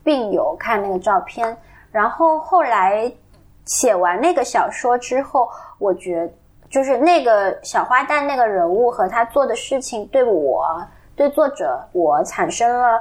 [0.04, 1.56] 病友看那个照片。
[1.90, 3.10] 然后后来
[3.64, 6.30] 写完那个小说之后，我觉
[6.68, 13.00] 就是那个小花旦那个人物和他做的事情，对我对作者我产生了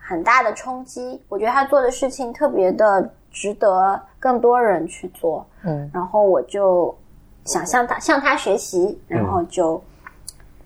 [0.00, 1.22] 很大的冲击。
[1.28, 5.44] 我觉得他做的事情特别的值得更多人去做。
[5.64, 6.96] 嗯，然后我就
[7.46, 9.82] 想向他向他学习，然后就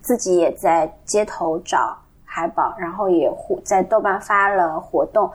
[0.02, 5.30] 自己也在街头找海宝，然后也互在豆瓣发了活动。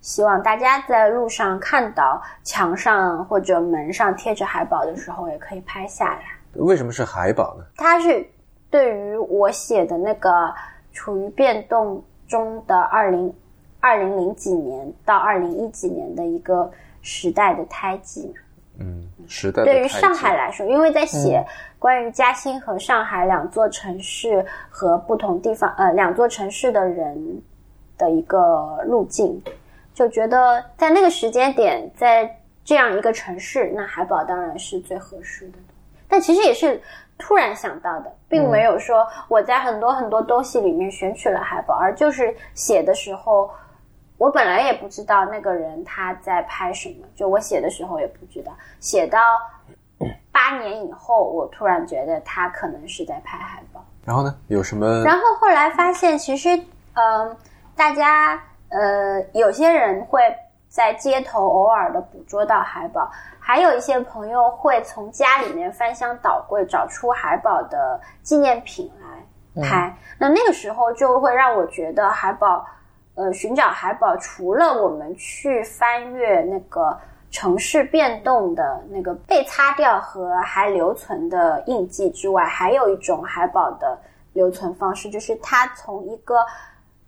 [0.00, 6.20] 希望大家在路上看到墙上或者门上贴着海宝的时候，也可以拍下来。
[6.54, 7.64] 为什么是海宝呢？
[7.76, 8.24] 它是
[8.70, 10.54] 对于我写的那个
[10.92, 13.34] 处于变动中的二零
[13.86, 16.68] 二零零几年到二零一几年的一个
[17.02, 18.34] 时代的胎记嘛。
[18.80, 21.46] 嗯，时代的对于上海来说，因为在写
[21.78, 27.40] 关于嘉兴和上海两座城市和不同地方呃两座城市的人
[27.96, 29.40] 的一个路径，
[29.94, 32.28] 就觉得在那个时间点，在
[32.64, 35.58] 这样一个城市，那海宝当然是最合适的。
[36.08, 36.80] 但其实也是
[37.16, 43.50] 突然想到的，并没有说我在很多很多东西里面选取了海宝，而就是写的时候，
[44.18, 49.20] 我本来也不知道那个人他在拍什么，就我写的时候也不知道，写到
[50.32, 53.84] 八年以后，我突然觉得他可能是在拍海报。
[54.04, 55.02] 然后呢，有什么？
[55.04, 56.56] 然后后来发现，其实，
[56.94, 57.36] 嗯、
[57.74, 60.20] 大家呃，有些人会
[60.68, 63.10] 在街头偶尔的捕捉到海报，
[63.40, 69.96] 还有一些朋友会从家里面翻箱倒柜找出海宝的纪念品来拍。
[70.18, 72.64] 那那个时候就会让我觉得海宝，
[73.16, 76.96] 呃，寻找海宝，除了我们去翻阅那个。
[77.28, 83.98] 城市变动的那个被擦掉和还留存的印记之外，还有一种海宝的
[84.32, 86.36] 留存方式，就是它从一个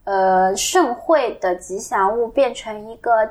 [0.04, 3.26] 呃盛会的吉祥物变成一个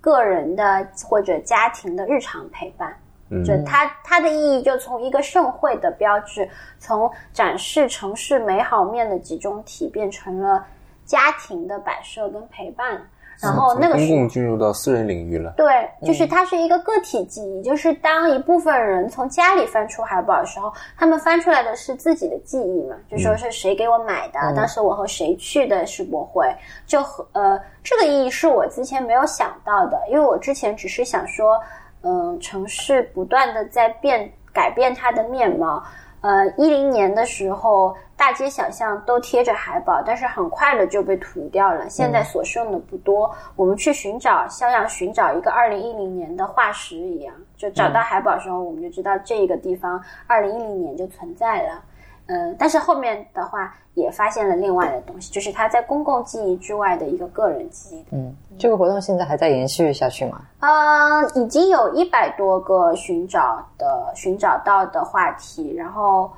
[0.00, 2.92] 个人的或者家庭的日常陪伴。
[3.28, 6.48] 嗯就它它的意义就从一个盛会的标志，
[6.80, 10.66] 从展示城市美好面的集中体，变成了
[11.04, 13.00] 家庭的摆设跟陪伴。
[13.42, 15.52] 然后那个公共进入到私人领域了。
[15.56, 15.66] 对，
[16.06, 26.48] 就是它是一个个体记忆，就是当一部分人从家里翻出海报的时候，他们翻出来的是自己的记忆嘛，就说是谁给我买的，当时我和谁去的世博会，
[26.86, 31.60] 就和呃这个意义是我之前没有想到的，因为我之前只是想说，
[32.02, 35.82] 嗯、城市不断的在变改变它的面貌。
[36.20, 37.94] 呃，一零年的时候，
[38.24, 41.86] 大街小巷都贴着海报，但是很快的就被涂掉了。
[41.90, 43.30] 现在所剩的不多。
[43.54, 51.82] 我们去寻找，像要寻找一个二零一零年的化石一样，就找到海宝的时候，我们就知道这个地方二零一零年就存在了。
[52.28, 58.06] 嗯，但是后面的话也发现了另外的东西，就是它在公共记忆之外的一个个人记忆。
[58.12, 60.40] 嗯，这个活动现在还在延续下去吗？
[60.60, 66.32] 呃，已经有一百多个寻找的寻找到的话题，然后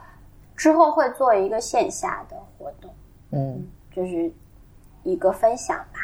[0.57, 2.91] 之后会做一个线下的活动，
[3.33, 4.33] 嗯，就是
[5.03, 6.01] 一个分享吧。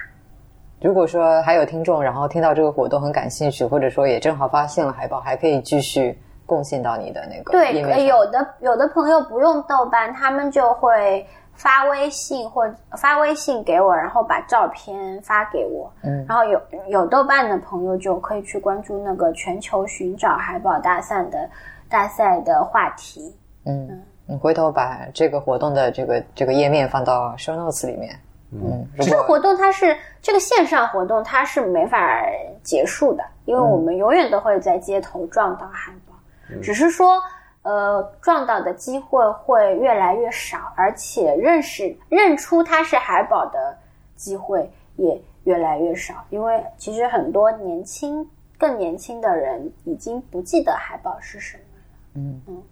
[0.80, 11.24] 如果说还有听众，然后听到这个活动很感兴趣，或者说也正好发现了海报，还可以继续贡献到你的那个对，有的有的朋友不用豆瓣，他们就会
[11.54, 15.88] 发微信或发微信给我，然后把照片发给我。
[16.02, 21.48] 嗯然后有有豆瓣的朋友就可以去关注那个全球寻找海宝大赛的
[21.88, 23.32] 大赛的话题。
[23.64, 28.18] 嗯，你回头把这个活动的这个这个页面放到 show notes 里面。
[28.50, 32.22] 嗯，这个活动它是这个线上活动，它是没法
[32.62, 36.14] 结束的，因为我们永远都会在街头撞到海报，
[36.62, 37.20] 只是说
[37.60, 43.76] 呃撞到的机会会越来越少，而且认识认出它是海宝的
[44.16, 48.26] 机会也越来越少，因为其实很多年轻
[48.58, 51.82] 更年轻的人已经不记得海宝是什么了。
[52.14, 52.62] 嗯嗯。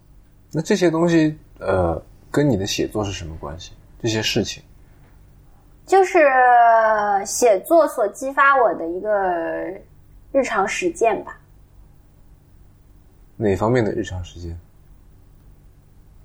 [0.53, 3.71] 那这些东西，呃，跟你的写作是什么关系？
[4.01, 4.63] 这些事情，
[5.85, 6.27] 就是
[7.23, 9.11] 写作所激发我的一个
[10.31, 11.37] 日常实践吧，
[13.37, 14.59] 哪方面的日常实践？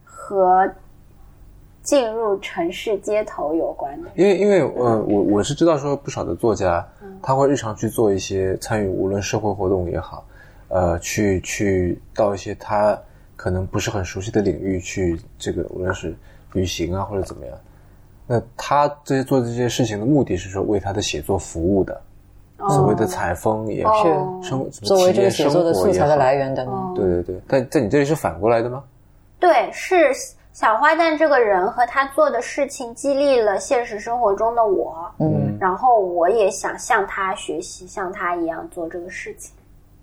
[0.04, 0.72] 和
[1.82, 4.08] 进入城市街头有关的。
[4.14, 6.88] 因为因为呃，我我是知道说不少的作家，
[7.22, 10.26] 他会日常去做一些参与，无论社会活动也好，
[10.68, 12.98] 呃，去去到一些他
[13.36, 16.16] 可能不是很熟悉的领域去，这个无论是
[16.52, 17.56] 旅行啊或者怎么样，
[18.26, 22.00] 那他这些做这些事情的目的是说为他的写作服务的，
[22.70, 26.46] 所谓的采风也好，哦生作为这个写作的素材的来源。
[26.46, 26.94] 源等等。
[26.94, 28.82] 对对对，但在你这里是反过来的吗？
[29.38, 30.10] 对，是
[30.54, 39.52] 小花旦这个人和他做的事情激励了现实生活中的我，嗯，然后我也想向他学习，像他一样做这个事情。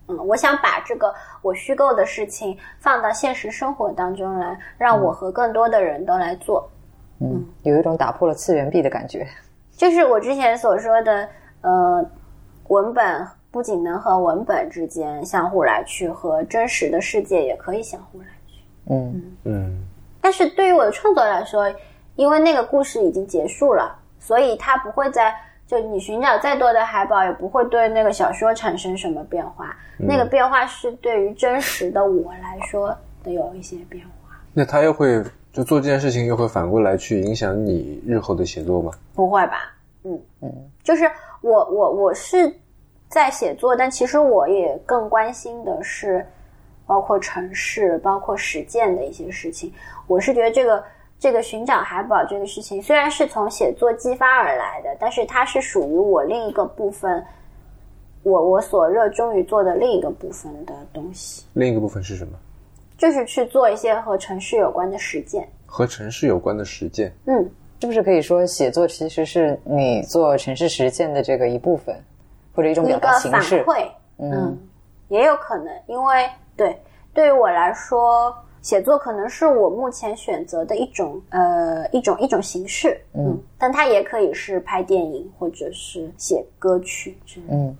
[0.08, 6.70] 嗯，我想把这个我虚构的事情放到现实生活当中来，让我和更多的人都来做。
[7.20, 9.26] 嗯，有一种打破了次元壁的感觉。
[9.78, 11.30] 就是我之前所说的，
[11.62, 12.06] 呃，
[12.68, 18.62] 文本不仅能和文本之间相互来去，和真实的世界也可以相互来去。
[18.90, 19.88] 嗯嗯
[20.22, 21.74] 但是对于我的创作来说，
[22.16, 25.34] 因为那个故事已经结束了，所以它不会在
[25.74, 29.76] 就你寻找再多的海宝，也不会对那个小说产生什么变化。
[29.98, 34.38] 那个变化是对于真实的我来说的有一些变化。
[34.54, 38.92] 那他又会就做这件事情，又会反过来去影响你日后的写作吗？
[39.16, 39.74] 不会吧？
[40.04, 40.54] 嗯嗯，
[40.84, 41.10] 就是
[41.42, 42.54] 我我我是
[43.08, 46.24] 在写作，但其实我也更关心的是
[46.86, 49.74] 包括城市、包括实践的一些事情。
[50.06, 50.84] 我是觉得这个
[51.24, 57.26] 这个寻找海宝这个事情，虽然是从写作激发而来的，但是它是属于我另一个部分，
[58.24, 62.34] 我我所热衷于做的另一个部分的东西，另一个部分是什么？
[62.98, 65.48] 就是去做一些和城市有关的实践。
[65.66, 67.10] 和城市有关的实践。
[67.26, 67.50] 嗯，
[67.80, 71.96] 是不是可以说写作其实是你做城市实践的这个一部分，
[72.54, 73.64] 或者一种表一个反达形式？
[73.64, 74.58] 馈，嗯，
[75.08, 76.78] 也有可能，因为对
[77.14, 87.54] 对于我来说，写作可能是我目前选择的一种呃一种一种形式，嗯，但它也可以是拍电影或者是写歌曲之类的。
[87.54, 87.78] 嗯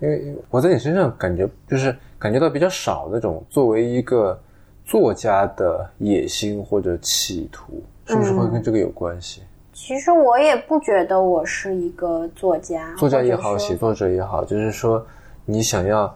[0.00, 4.36] 因为我在你身上感觉就是感觉到比较少那种作为一个
[4.84, 9.42] 作家的野心或者企图，是不是会跟这个有关系？
[9.72, 15.06] 其实我也不觉得我是一个作家，作家也好，写作者也好，就是说
[15.44, 16.12] 你想要，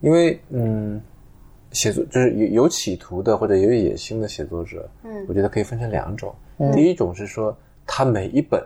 [0.00, 1.00] 因为嗯，
[1.72, 5.24] 写作就是有有企图的或者有野心的写作者，嗯。
[5.28, 6.34] 我觉得可以分成两种。
[6.72, 7.56] 第一种是说
[7.86, 8.62] 他每一本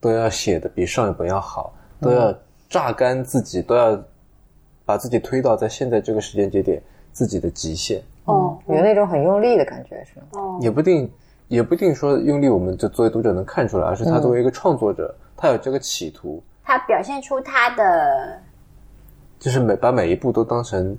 [0.00, 2.32] 都要写的比上一本要好，都要
[2.68, 4.00] 榨干自己，都要
[4.84, 6.80] 把自己推到在现在这个时间节点
[7.12, 10.26] 自己的极限，哦有那种很用力的感觉，是吗？
[10.32, 10.58] 哦。
[10.60, 11.10] 也不定
[11.48, 18.40] 也不一定说用力，我们就作为读者能看出来，而是他作为一个创作者，他有这个企图，他表现出他的。
[19.38, 20.96] 就是每把每一步都当成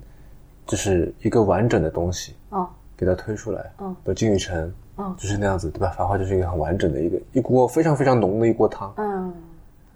[0.70, 2.68] 就是一个完整的东西，哦。
[2.96, 5.88] 给它推出来，嗯，比如金宇澄，嗯就是那样子，对吧？
[5.96, 8.92] 繁花就是一个很完整的一个一锅非常非常浓的一锅汤。
[8.98, 9.32] 嗯。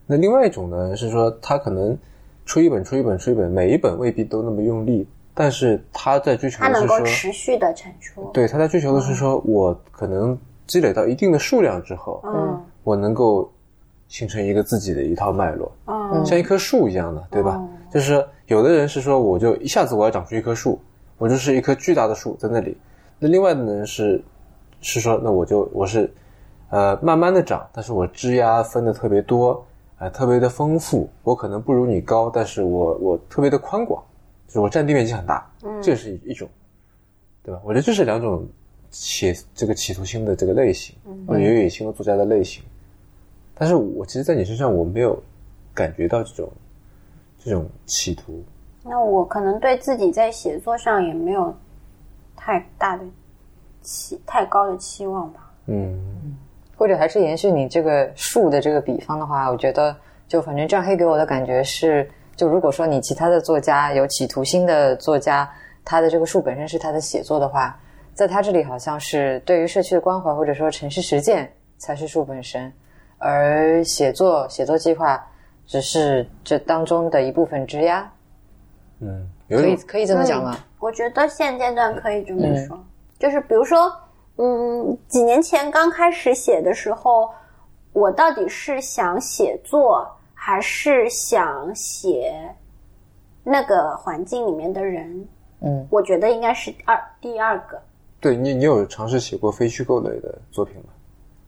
[0.06, 1.96] 那另外一种呢，是说他可能
[2.46, 12.60] 出一本出一本出一本，每一本未必都那么用力，但是他在追求他能够的是说，持续的产出，对，他在追求的是说，我可能积累到一定的数量之后，嗯。
[12.84, 13.50] 我能够
[14.08, 16.24] 形成一个自己的一套脉络，嗯。
[16.24, 17.62] 像一棵树一样的，对吧？
[17.94, 20.80] 就是有的人是说，我就一下子我要长出一棵树，
[21.16, 22.76] 我就是一棵巨大的树在那里。
[23.20, 24.20] 那另外的人是
[24.80, 26.12] 是说，那我就我是
[26.70, 29.64] 呃慢慢的长，但是我枝丫分的特别多，
[29.96, 31.08] 啊、特别的丰富。
[31.22, 34.02] 我可能不如你高，但是我我特别的宽广，
[34.48, 35.48] 就是我占地面积很大，
[35.80, 36.48] 这是一一种，
[37.44, 37.60] 对吧？
[37.64, 38.44] 我觉得这是两种
[38.90, 40.96] 写这个企图心的这个类型，
[41.28, 42.60] 或者有野心的作家的类型。
[43.54, 45.16] 但是我其实，在你身上我没有
[45.72, 46.50] 感觉到这种
[47.44, 48.42] 这种企图。
[48.82, 51.54] 那我可能对自己在写作上也没有
[52.34, 53.04] 太大的
[53.82, 55.50] 期太高的期望吧。
[55.66, 56.36] 嗯
[56.76, 65.48] 或者还是延续你这个树的这个比方的话，我觉得就反正张黑给我的感觉是，就如果说你其他的作家有企图心的作家，
[65.84, 67.78] 他的这个树本身是他的写作的话，
[68.12, 72.70] 在他这里好像是对于社区的关怀或者说城市实践才是树本身，
[73.18, 75.24] 而写作写作计划
[75.66, 78.10] 只是这当中的一部分之呀。
[79.00, 80.56] 嗯，可以可以这么讲吗？
[80.78, 82.78] 我觉得现阶段可以这么说，
[83.18, 83.92] 就是比如说，
[84.36, 87.30] 嗯，几年前刚开始写的时候，
[87.92, 92.32] 我到底是想写作，还是想写
[93.42, 95.28] 那个环境里面的人？
[95.60, 97.80] 嗯，我觉得应该是二第二个。
[98.20, 100.84] 对你，你有尝试写过非虚构类的作品吗？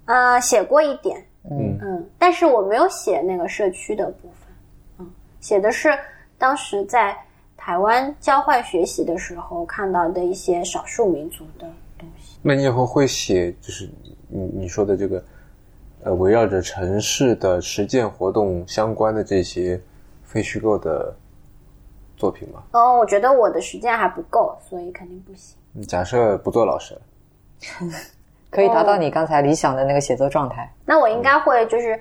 [0.06, 4.48] 呃，写过一点，嗯嗯，但是我没有写那个社区的部分，
[4.98, 5.90] 嗯，写的是
[6.38, 7.16] 当时在
[7.56, 11.66] 台湾交换学习的时候看到的一些少数民族的
[11.98, 12.38] 东西。
[12.42, 13.88] 那你以后会写，就是
[14.28, 15.24] 你你说的这个，
[16.04, 19.80] 呃，围绕着城市的实践活动相关的这些
[20.22, 21.14] 非虚构的
[22.16, 22.62] 作品吗？
[22.72, 25.56] 哦，我觉得我的时间还不够，所以肯定不行。
[25.86, 27.00] 假设不做老师了，
[28.56, 30.66] 可以达到你刚才理想的那个写作状态。
[30.86, 32.00] 那我应该会就是，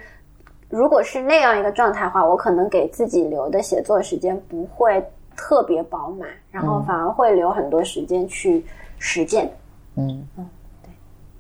[0.70, 5.04] 如果是那样一个状态的话，我可能给自己留的写作时间不会
[5.36, 8.64] 特别饱满，然后反而会留很多时间去
[9.00, 9.52] 实践。
[9.98, 10.50] 嗯嗯，
[10.82, 10.90] 对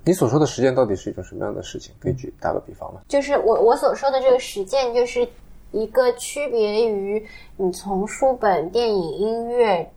[0.03, 1.95] 你所说的实践到底是一种什么样的事情？
[2.01, 2.99] 可以举打个比方吗？
[3.07, 5.25] 就是我我所说的这个实践，就是
[5.71, 9.89] 一个区别于你从书本、电影、音乐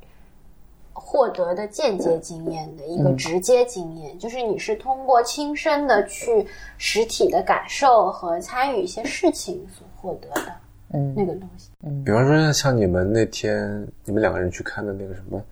[0.98, 6.46] 获得的间接经验的一个直接经验，就是你是通过亲身的去
[6.76, 10.52] 实体的感受和参与一些事情所获得的
[10.92, 11.14] 嗯。
[11.16, 11.70] 那个东西。
[11.82, 12.02] 嗯。
[12.04, 15.42] 比方说，像你们那天你们两个人去看的那个什么，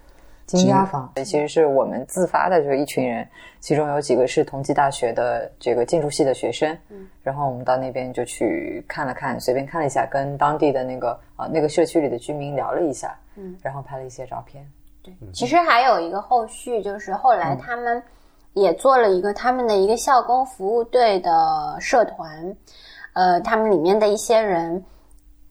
[0.47, 3.26] 金家坊其实是我们自发的，就是一群人，
[3.59, 14.64] 其中有几个是同济大学的这个建筑系的学生，嗯，然后我们到那边就去看了看，随便看了一下，跟当地的那个啊、那个社区里的居民聊了一下，嗯，然后拍了一些照片。
[15.32, 18.02] 其实还有一个后续，就是后来他们
[18.54, 22.57] 也做了一个他们的一个校工服务队的社团，
[23.12, 24.84] 呃，他们里面的一些人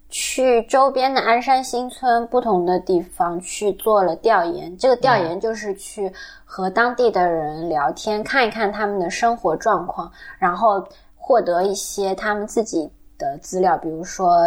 [0.10, 4.78] 去周边的鞍山新村不同的地方去做了调研。
[4.78, 6.12] 这个调研就是去
[6.43, 10.84] 和当地的人聊天，看一看他们的生活状况，然后
[11.16, 14.38] 获得一些他们自己的资料，比如说。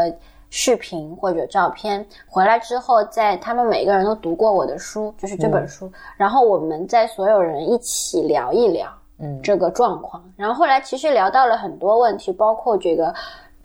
[0.51, 8.89] 视频或者照片回来之后，在他们每个人都读过我的书，就是这本书，然后我们在所有人一起聊一聊，
[9.19, 9.41] 嗯。
[9.43, 10.23] 这个状况。
[10.37, 13.15] 然后后来其实聊到了很多问题，包括这个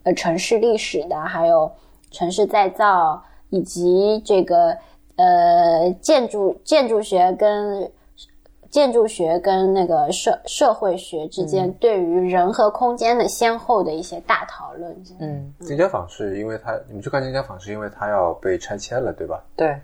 [0.04, 1.72] 呃城市历史的，还有
[2.12, 4.78] 城市再造，以及这个
[5.16, 7.90] 呃建筑建筑学跟
[8.74, 14.92] 建筑学跟那个社社会学之间对于人和空间的先后的一些大讨论。
[15.20, 19.44] 嗯，金家坊是因为它，你们去看金家坊是因为它要被拆迁了，对吧？
[19.56, 19.80] 对，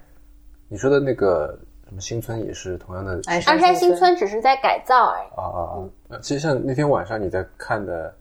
[0.67, 1.55] 你说的那个
[1.87, 5.27] 什么新村也是同样的鞍鞍山新村只是在改造而已。
[5.35, 5.73] 啊啊啊！
[6.07, 8.11] 呃其实像那天晚上你在看的，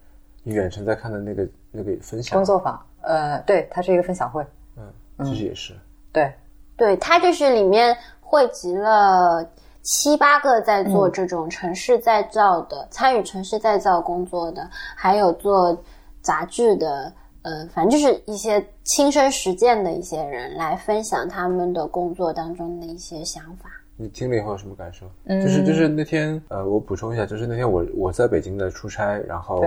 [0.42, 4.44] 你远程在看的那个那个分享工，作坊，呃，对，它是一个分享会，
[4.76, 5.72] 嗯，其实也是，
[6.12, 6.30] 对，
[6.76, 9.42] 对，它就是里面汇集了
[9.90, 15.76] 七八个在做这种城市再造的、参与城市再造工作的，还有做
[16.20, 17.10] 杂志的，
[17.40, 23.70] 呃，反正就是一些亲身实践的一些人来分享他们的工作当中的一些想法。
[23.96, 25.06] 你听了以后有什么感受？
[25.24, 29.64] 嗯就是就是那天，呃，我补充一下，就是那天我我在北京的出差，然后，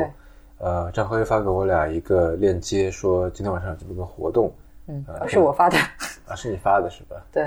[0.60, 4.54] 呃，张辉发给我俩一个链接，说今天晚上有这么个活动，
[4.86, 5.78] 嗯呃，是我发的，
[6.30, 7.16] 啊，是你发的是吧？
[7.32, 7.44] 对，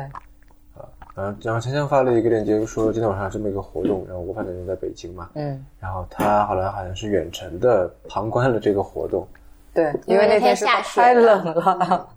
[1.15, 9.27] 然后然后强强发了一个链接，说今天晚上有这么一个活动，然后我反正人在北京嘛，嗯，然后他后来好像是远程的旁观了这个活动，
[9.73, 12.09] 对，因因为那天是下雪太冷了，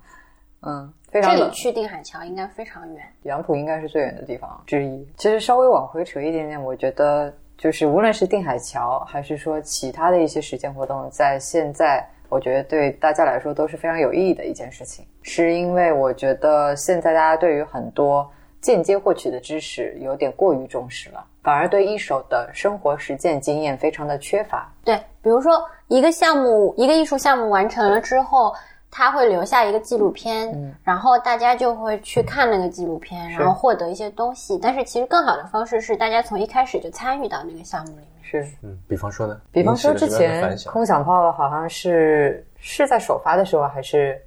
[0.62, 1.48] 嗯，非常冷。
[1.48, 3.04] 里去定海桥应该非常远。
[3.24, 5.08] 杨浦应该是最远的地方之一。
[5.16, 15.06] 其实稍微往回扯一点点，我觉得就是无论是定海桥，还是说其他的一些实践活动，在现在我觉得对大家来说都是非常有意义的一件事情。
[15.22, 18.28] 是因为我觉得现在大家对于很多
[18.62, 24.72] 间接获取的知识有点过于重视了，反而对一手的生活实践经验非常的缺乏。
[24.84, 28.54] 对，比如说一个项目，一个艺术项目完成了之后，
[28.90, 34.58] 他会留下一个纪录片，然后大家就会去看那个纪录片，然后获得一些东西。
[34.62, 38.08] 但是其实更好的方式是，大家从一开始就参与到那个项目里面。
[38.24, 39.40] 是，嗯，比方说呢？
[39.52, 44.22] 比方说之前空想炮好像是是在首发的时候，还是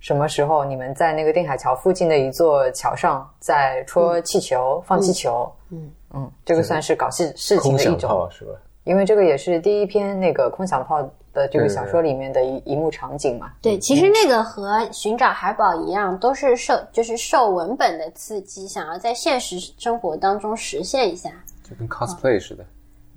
[0.00, 0.64] 什么时候？
[0.64, 8.52] 你们在那个定海桥附近的一座桥上在戳气球、放气球，嗯嗯，这个算是搞事事情的一种，炮是吧？
[8.84, 13.50] 因为这个也是第一篇那个空想炮的这个小说里面的一一幕场景嘛。
[13.60, 21.30] 对，其实那个和寻找海宝一样，都是受就是受文本的刺激，想要在现实生活当中实现一下。
[21.68, 22.64] 就跟 cosplay 似的。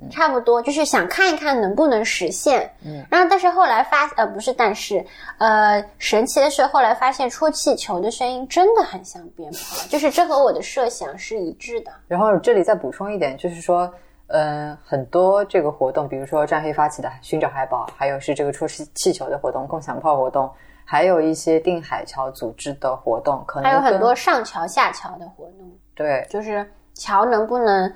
[0.10, 2.72] 差不多就是想看一看能不能实现。
[2.86, 5.06] 嗯，然后但是后来发呃不是，但是
[5.38, 11.92] 呃神奇的是后来发现戳气球的声音真的很像鞭炮，就是这和我的设想是一致的。
[12.08, 13.92] 然后这里再补充一点，就是说，
[14.28, 20.50] 呃，很多这个活动，比如说战黑发起的寻找海宝，还有是这个戳气气球的活动、共享炮活动，
[20.86, 27.92] 还有一些定海桥组织的活动，可能还有很多上桥下桥的活动，对，就是桥能不能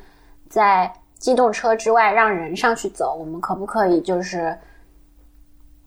[0.50, 0.92] 在
[1.24, 4.58] 机动车之外让人上去走，我们可不可以就是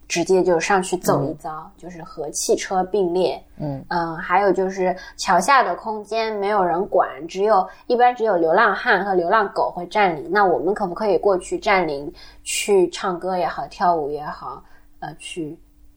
[0.09, 3.39] 直接就上去走一遭，就是和汽车并列？
[3.59, 10.27] 嗯嗯，还有就是桥下的空间没有人管，只有一般只有流浪汉和流浪狗会占领。
[10.33, 12.11] 那我们可不可以过去占领，
[12.43, 14.65] 去唱歌也好，跳舞也好，
[15.01, 15.55] 呃，去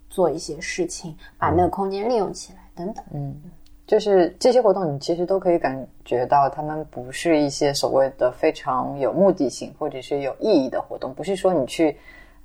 [0.10, 3.02] 做一些事情，把那个空间利用起来，等等。
[3.14, 3.34] 嗯，
[3.90, 11.98] 就是这些活动，你其实都可以感觉到，他们不是一些所谓的非常有目的性或者是有意义的活动，不是说你去，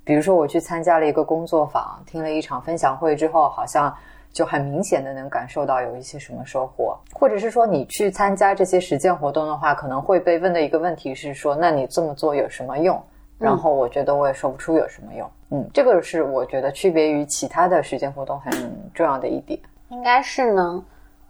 [0.03, 3.95] 比如说我去参加了一个工作坊，听了一场分享会之后，好像
[4.33, 12.99] 就很明显的能感受到有一些什么收获，或者是说你去参加这些实践活动的话，可能会被问的一个问题是说，那你这么做有什么用？
[13.37, 15.29] 然后我觉得我也说不出有什么用。
[15.51, 18.51] 嗯，这个是我觉得区别于其他的实践活动很
[18.95, 19.59] 重要的一点。
[19.89, 20.83] 应该是能，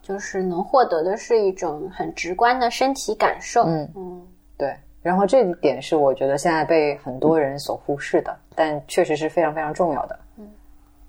[0.05, 3.63] 就是能获得的是一种很直观的身体感受。
[3.63, 10.19] 嗯嗯，对，然后这一点是我觉得现在被很多人所忽视的，但确实是非常非常重要的。
[10.37, 10.47] 嗯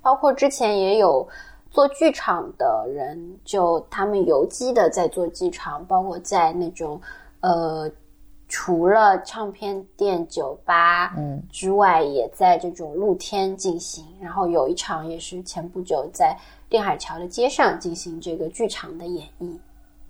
[0.01, 1.28] 包括之前也有
[1.68, 6.99] 做剧场的人，就他们游击的在做剧场，包括在那种
[7.40, 7.90] 呃，
[8.49, 14.07] 除了唱片店、酒吧嗯之外，也在这种露天进行。
[14.22, 16.36] 然后有一场也是前不久在
[16.68, 19.58] 定海桥的街上进行这个剧场的演绎。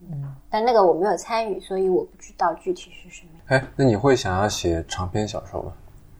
[0.08, 3.42] 嗯，但那个我没有参与，所以我不知道具体是什么样。
[3.46, 5.72] 哎，那你会想要写长篇小说吗？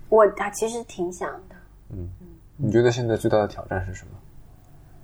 [0.09, 1.57] 我啊，其实挺想的。
[1.91, 2.11] 嗯
[2.57, 4.13] 你觉得现在最大的挑战是什么？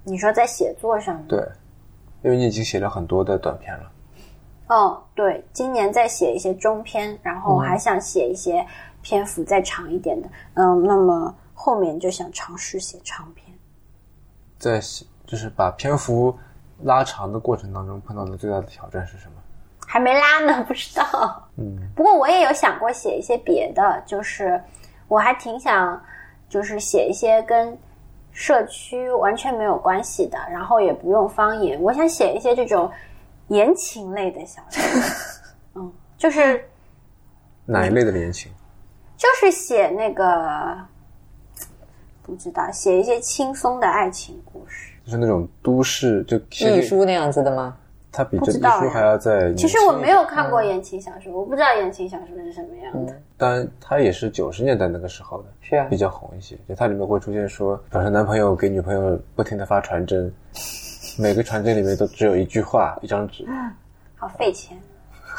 [0.05, 1.25] 你说在写作上吗？
[1.29, 1.39] 对，
[2.23, 3.93] 因为你已经写了很多的短篇了。
[4.69, 8.67] 哦，对，今年在写一些中篇，然后还想写一些
[9.03, 10.29] 篇幅再长一点的。
[10.55, 13.47] 嗯，那么后面就想尝试写长篇。
[14.59, 16.39] 在写就是把篇幅
[16.83, 19.33] 拉长的过程当中，碰到的最大的挑战是什么？
[19.87, 21.49] 还没拉呢，不知道。
[21.57, 24.63] 嗯，不过我也有想过写一些别的，就是
[25.09, 25.99] 我还挺想，
[26.51, 27.75] 就是写一些跟
[28.31, 31.81] 社区完全没有关系的，然后也不用方言。
[31.81, 32.93] 我想写一些这种
[33.49, 34.83] 言情类的小说，
[35.81, 36.63] 嗯，就是
[37.65, 38.53] 哪一类的言情？
[39.17, 40.77] 就是写那个
[42.23, 44.92] 不知道写一些轻松的爱情故事。
[45.05, 47.77] 就是那种都市就艺，书那样子的吗？
[48.15, 49.53] 它比这艺不知道哎术还要在。
[49.55, 53.19] 其实我没有，看过言情小说，我不知道言情小说是什么样的。
[53.39, 56.55] 当然它也是九十年代那个时候的，是啊比较红一些。
[56.69, 60.31] 就它里面会出现说，表示男朋友给女朋友不停的发传真，
[61.19, 63.47] 每个传真里面都只有一句话，一张纸。
[64.15, 64.77] 好费钱。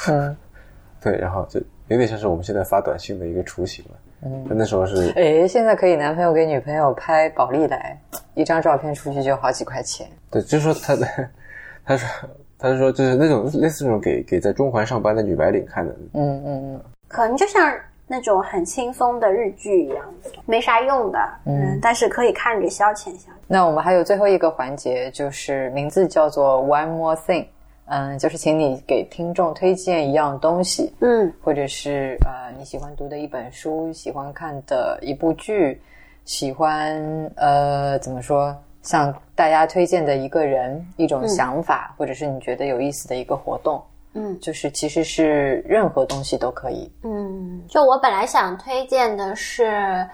[0.09, 0.35] 嗯，
[0.99, 1.59] 对，然后就
[1.89, 3.97] 有点像是我们现在发短信的一个雏形了。
[4.25, 7.97] 嗯，那时候是哎，现在可以男朋友给女朋友拍宝丽来，
[8.33, 10.07] 一张照片出去就好几块钱。
[10.31, 11.07] 对，就是说他 的，
[11.85, 12.09] 他说
[12.57, 17.73] 他是说就是那种类似那种给给在中环上班的女白领看的，嗯嗯嗯，可能就像
[18.07, 20.05] 那种很轻松的日剧一样，
[20.45, 23.33] 没啥用的，嗯，但是可以看着消遣消遣。
[23.47, 27.47] 那我们还有最后一个环节，就是名字叫做 One More Thing，
[27.85, 35.81] 嗯，就是请你给听众推荐一样东西，嗯，或者是呃你喜欢读的一本书，喜欢看的一部剧，
[36.23, 43.83] 喜欢呃怎么说，向大家推荐的一个人、一种想法，或者是你觉得有意思的一个活动，
[44.13, 46.89] 嗯，就是其实是任何东西都可以。
[47.03, 50.07] 嗯，就我本来想推荐的是，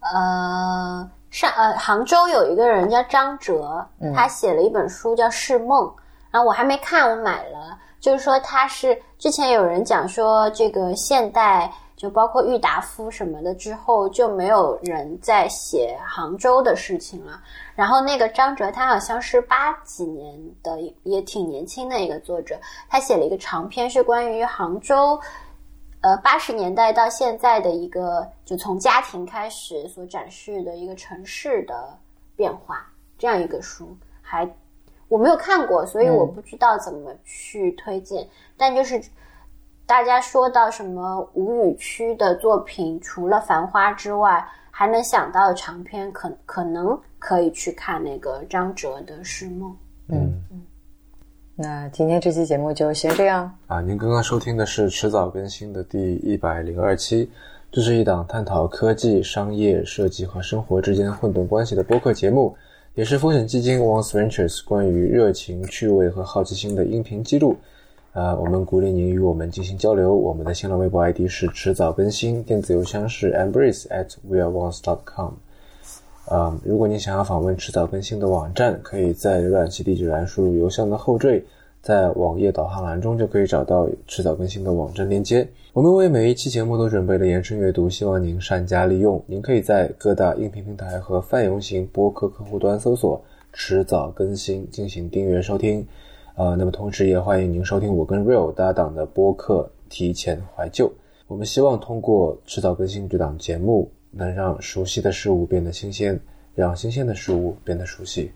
[0.00, 3.84] 呃，上呃杭州有一个人叫张哲，
[4.14, 5.86] 他写了一本书叫《是梦》，
[6.34, 7.78] 然后我还没看，我买了。
[8.00, 17.40] 就是说他是之前有人讲说这个现代就包括郁达夫什么的之后就没有人在写杭州的事情了。
[17.76, 22.58] 然后那个张哲他好像是八几年的，也挺年轻的一个作者，
[22.88, 25.16] 他写了一个长篇是关于杭州。
[26.00, 31.96] 呃，八十年代到现在的一个，就从家庭开始所展示的一个城市的
[32.34, 32.84] 变化，
[33.16, 34.44] 这样一个书，还
[35.08, 38.26] 我没有看过，所以我不知道怎么去推荐。
[38.56, 39.00] 但就是
[39.86, 49.70] 大家说到什么吴语区的作品，除了《繁花》之外，还能想到的长篇，可可能可以去看那个张哲的《是梦》。
[50.08, 50.42] 嗯
[51.56, 53.48] 那今天这期节目就先这样。
[53.68, 57.30] 啊，您刚刚收听的是迟早更新的第一百零二期，
[57.70, 62.56] 这是一档探讨科技、商业、设计和生活之间混沌关系的播客节目，
[62.96, 67.56] 也是风险基金 Once Ventures 关于热情、趣味和好奇心的音频记录。
[68.12, 70.14] 啊，我们鼓励您与我们进行交流。
[70.14, 75.32] 我们的新浪微博 ID 是迟早更新，电子邮箱是 embrace at weareonce.com。
[76.26, 81.44] 啊，如果你想要访问迟早更新的网站，可以在浏览器地址栏输入邮箱的后缀。
[81.82, 85.46] 在网页导航栏中就可以找到迟早更新的网站链接。
[85.74, 89.20] 我们为每一期节目都准备了延伸阅读，希望您善加利用。
[89.26, 93.20] 您可以在各大音频平台和泛用型播客客户端搜索
[93.52, 95.84] “迟早更新”进行订阅收听。
[96.36, 100.86] 呃，那么同时也欢迎您收听我跟 Real 搭档的播客《提前怀旧》。
[101.26, 106.20] 我们希望通过迟早更新这档节目，能让熟悉的事物变得新鲜，
[106.54, 108.30] 让新鲜的事物变得熟悉。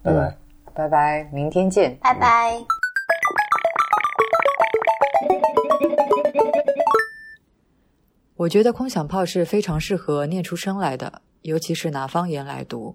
[0.00, 0.36] 拜拜，
[0.72, 2.73] 拜拜，明天见，拜拜。
[8.44, 12.94] 我觉得空想炮是非常适合念出声来的，尤其是拿方言来读。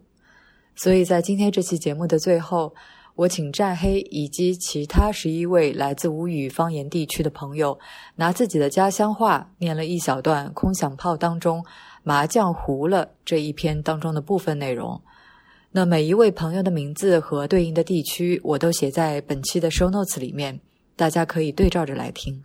[0.76, 2.72] 所以在今天这期节目的最后，
[3.16, 7.80] 我请战黑以及其他十一位来自吴语方言地区的朋友，
[8.16, 11.66] 拿自己的家乡话念了一小段空想炮当中
[12.04, 15.02] “麻将糊了”这一篇当中的部分内容。
[15.72, 20.60] 那每一位朋友的名字和对应的地区，我都写在本期的 show notes 里面，
[20.96, 22.40] 大家可以对照着来听。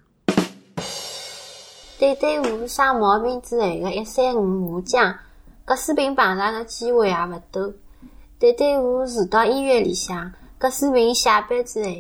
[1.99, 5.15] 对对付生毛病之后的一三五麻将，
[5.65, 7.73] 葛水平碰上的机会也勿多。
[8.39, 11.91] 对对付住到医院里向，葛水平下班之后，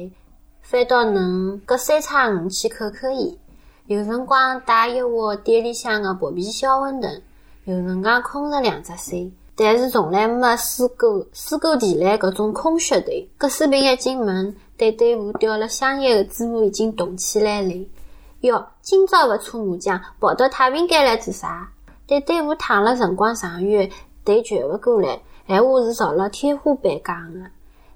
[0.62, 3.38] 反倒能隔三差五去看看伊。
[3.86, 7.20] 有辰光带一窝店里向的薄皮小馄饨，
[7.64, 13.12] 有辰光空着两只手，但是从来没试过试过提来搿种空血头。
[13.38, 17.72] 葛水平一进门，对对付叼了香烟的嘴巴已经动起来了。
[18.44, 21.70] 哟，今朝勿搓麻将，跑到太平间来做啥？
[22.06, 23.90] 对对付躺了辰光长远，
[24.22, 25.18] 头转勿过来，
[25.48, 27.40] 闲话是朝了天花板讲的，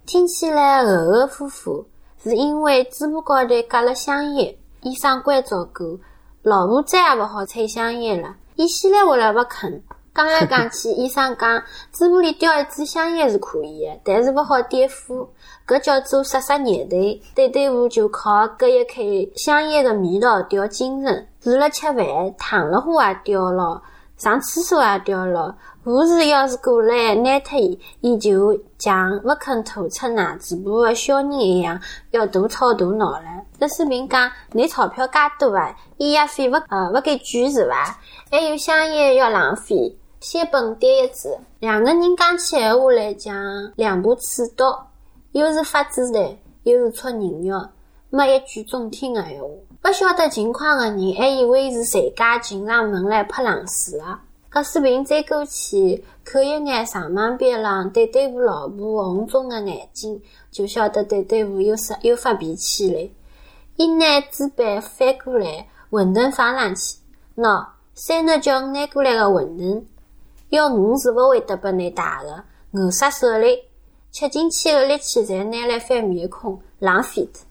[0.07, 1.85] 听起来含含糊糊，
[2.23, 4.57] 是因为嘴巴高头夹了香烟。
[4.81, 5.99] 医生关照过，
[6.41, 8.35] 老婆再也勿好抽香烟了。
[8.57, 9.83] 伊先来回来勿肯，
[10.15, 11.63] 讲来 讲去，医生讲
[11.93, 15.29] 嘴巴里叼一支香烟是可以的，但是勿好点火。
[15.69, 16.97] 搿叫做杀杀念头，
[17.35, 21.29] 对对付就靠搿一口香烟的味道调精神。
[21.43, 22.07] 除了吃饭，
[22.39, 23.79] 烫了火也吊牢，
[24.17, 25.55] 上厕所也吊牢。
[25.85, 31.79] 护士要是过来拿脱伊，伊就像勿肯吐出奶嘴巴的小人一样，
[32.13, 33.25] 要大吵大闹了。
[33.61, 37.99] 这视频讲，你钞票介多啊，医药费勿呃勿给捐是伐？
[38.31, 41.29] 还有香烟要浪费，先本点一支。
[41.61, 43.35] 两个人讲起闲话来讲，
[43.77, 44.88] 两把刺刀。
[45.33, 47.69] 又是发子弹，又是戳人肉，
[48.11, 49.49] 没一句中听的闲话。
[49.81, 54.23] 不晓得情况的人还以为是谁家进上门来泼冷水啊！
[54.51, 63.11] 搿视频再过去，看一眼上旁边浪对对付老婆红肿的眼睛，就晓得对对付又是又发脾气了。
[63.77, 66.97] 伊拿纸板翻过来，馄饨放上去，
[67.37, 69.85] 喏，三日叫我拿过来个馄饨，
[70.49, 72.43] 要我是勿会得拨你打的，
[72.73, 73.47] 饿死手了。
[74.11, 77.45] 吃进去的力气，侪拿来翻面孔，浪费脱。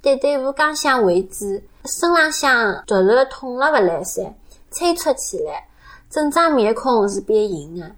[0.00, 4.34] 对对我刚想为止，身浪向突然痛了勿来三，
[4.70, 5.68] 催促起来，
[6.10, 7.90] 整张面孔是变形的。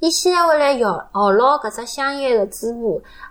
[0.00, 2.70] 伊先回来摇咬牢搿只香烟的嘴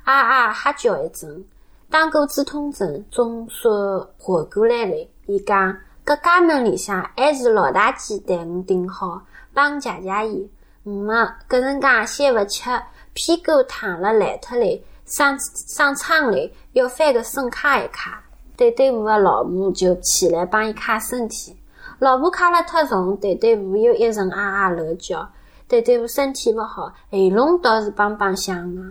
[0.03, 1.45] 巴，啊啊哈叫一阵，
[1.89, 3.73] 打过止痛针，总算
[4.17, 5.07] 活过来了。
[5.27, 9.21] 伊讲，搿家门里向还是老大姐对我顶好，
[9.53, 10.49] 帮我解解烟。
[10.83, 11.13] 没
[11.47, 12.69] 搿能介先勿吃。
[13.13, 18.23] 屁股躺了烂特了，上上床了，要翻个身卡一卡。
[18.55, 21.55] 对对付的老婆就起来帮伊卡身体。
[21.99, 25.27] 老婆卡了太重，对对付又一阵啊啊乱叫。
[25.67, 28.81] 对对付身体勿好，喉咙倒是梆梆响的。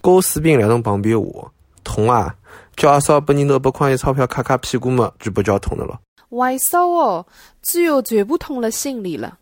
[0.00, 1.50] 高水平来侬旁边话，
[1.84, 2.34] 痛啊！
[2.74, 6.00] 叫阿嫂拨你拿百块钱钞票卡卡屁股嘛，就不叫痛的了。
[6.30, 7.26] 为啥哦？
[7.60, 9.38] 最后全部痛了心里了。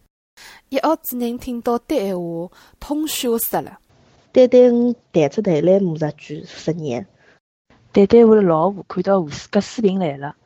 [0.69, 2.51] 一屋子人听到的闲话，
[2.81, 3.78] 痛笑死了。
[4.32, 7.07] 对对，我抬出头来骂十句十年。
[7.93, 10.36] 对对，我的老婆看到护士葛水平来了，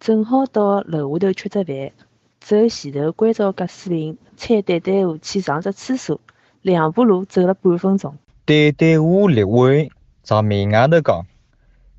[0.00, 1.92] 正好到楼下头吃只饭，
[2.40, 6.18] 走前头关照葛水平，搀对对我去上只厕所，
[6.62, 8.16] 两步路走了半分钟。
[8.46, 9.90] 对对，我立位
[10.22, 11.26] 朝门外头讲，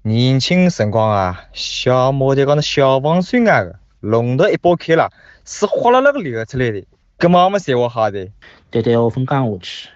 [0.02, 5.12] 年轻辰光啊，小毛在高头小房水外个，龙头一爆开了，
[5.44, 6.84] 水哗啦啦个流出来的，
[7.20, 8.28] 搿么没三话好的。
[8.72, 9.90] 对对，我分讲下去。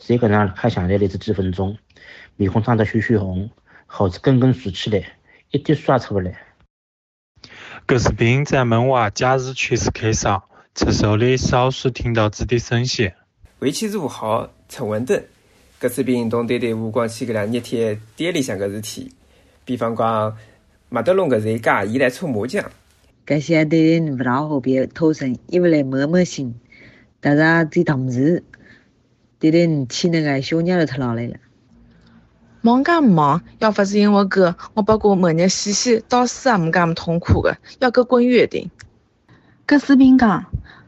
[0.00, 1.76] 谁可能还想来了这几分钟，
[2.36, 3.50] 面孔涨得血血红，
[3.86, 5.04] 猴子根根竖起来，
[5.50, 6.34] 一滴水也出不来。
[7.84, 10.42] 葛视频在门外假日全是开上，
[10.74, 13.14] 厕所里少数听到自己声线。
[13.58, 15.14] 围棋如好，测温度。
[15.80, 19.12] 搿次比运动对对无关起搿两热天店里向搿事体。
[19.64, 20.36] 比方讲，
[20.88, 22.70] 麦德龙搿一家伊来搓麻将。
[23.26, 26.54] 搿些对人勿大好别偷生，伊勿来摸摸心，
[27.20, 28.42] 大家最同事，
[29.40, 31.34] 对人气那个小鸟都脱落来了。
[32.60, 38.70] 忙介忙，要不是因为搿，我不过每日洗洗，到死也没介么痛苦的，要搿滚远点。
[39.66, 40.44] 搿视频讲，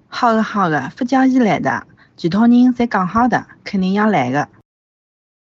[0.07, 4.47] 好的好的，不叫伊来的，其他人侪讲好的，肯定要来个。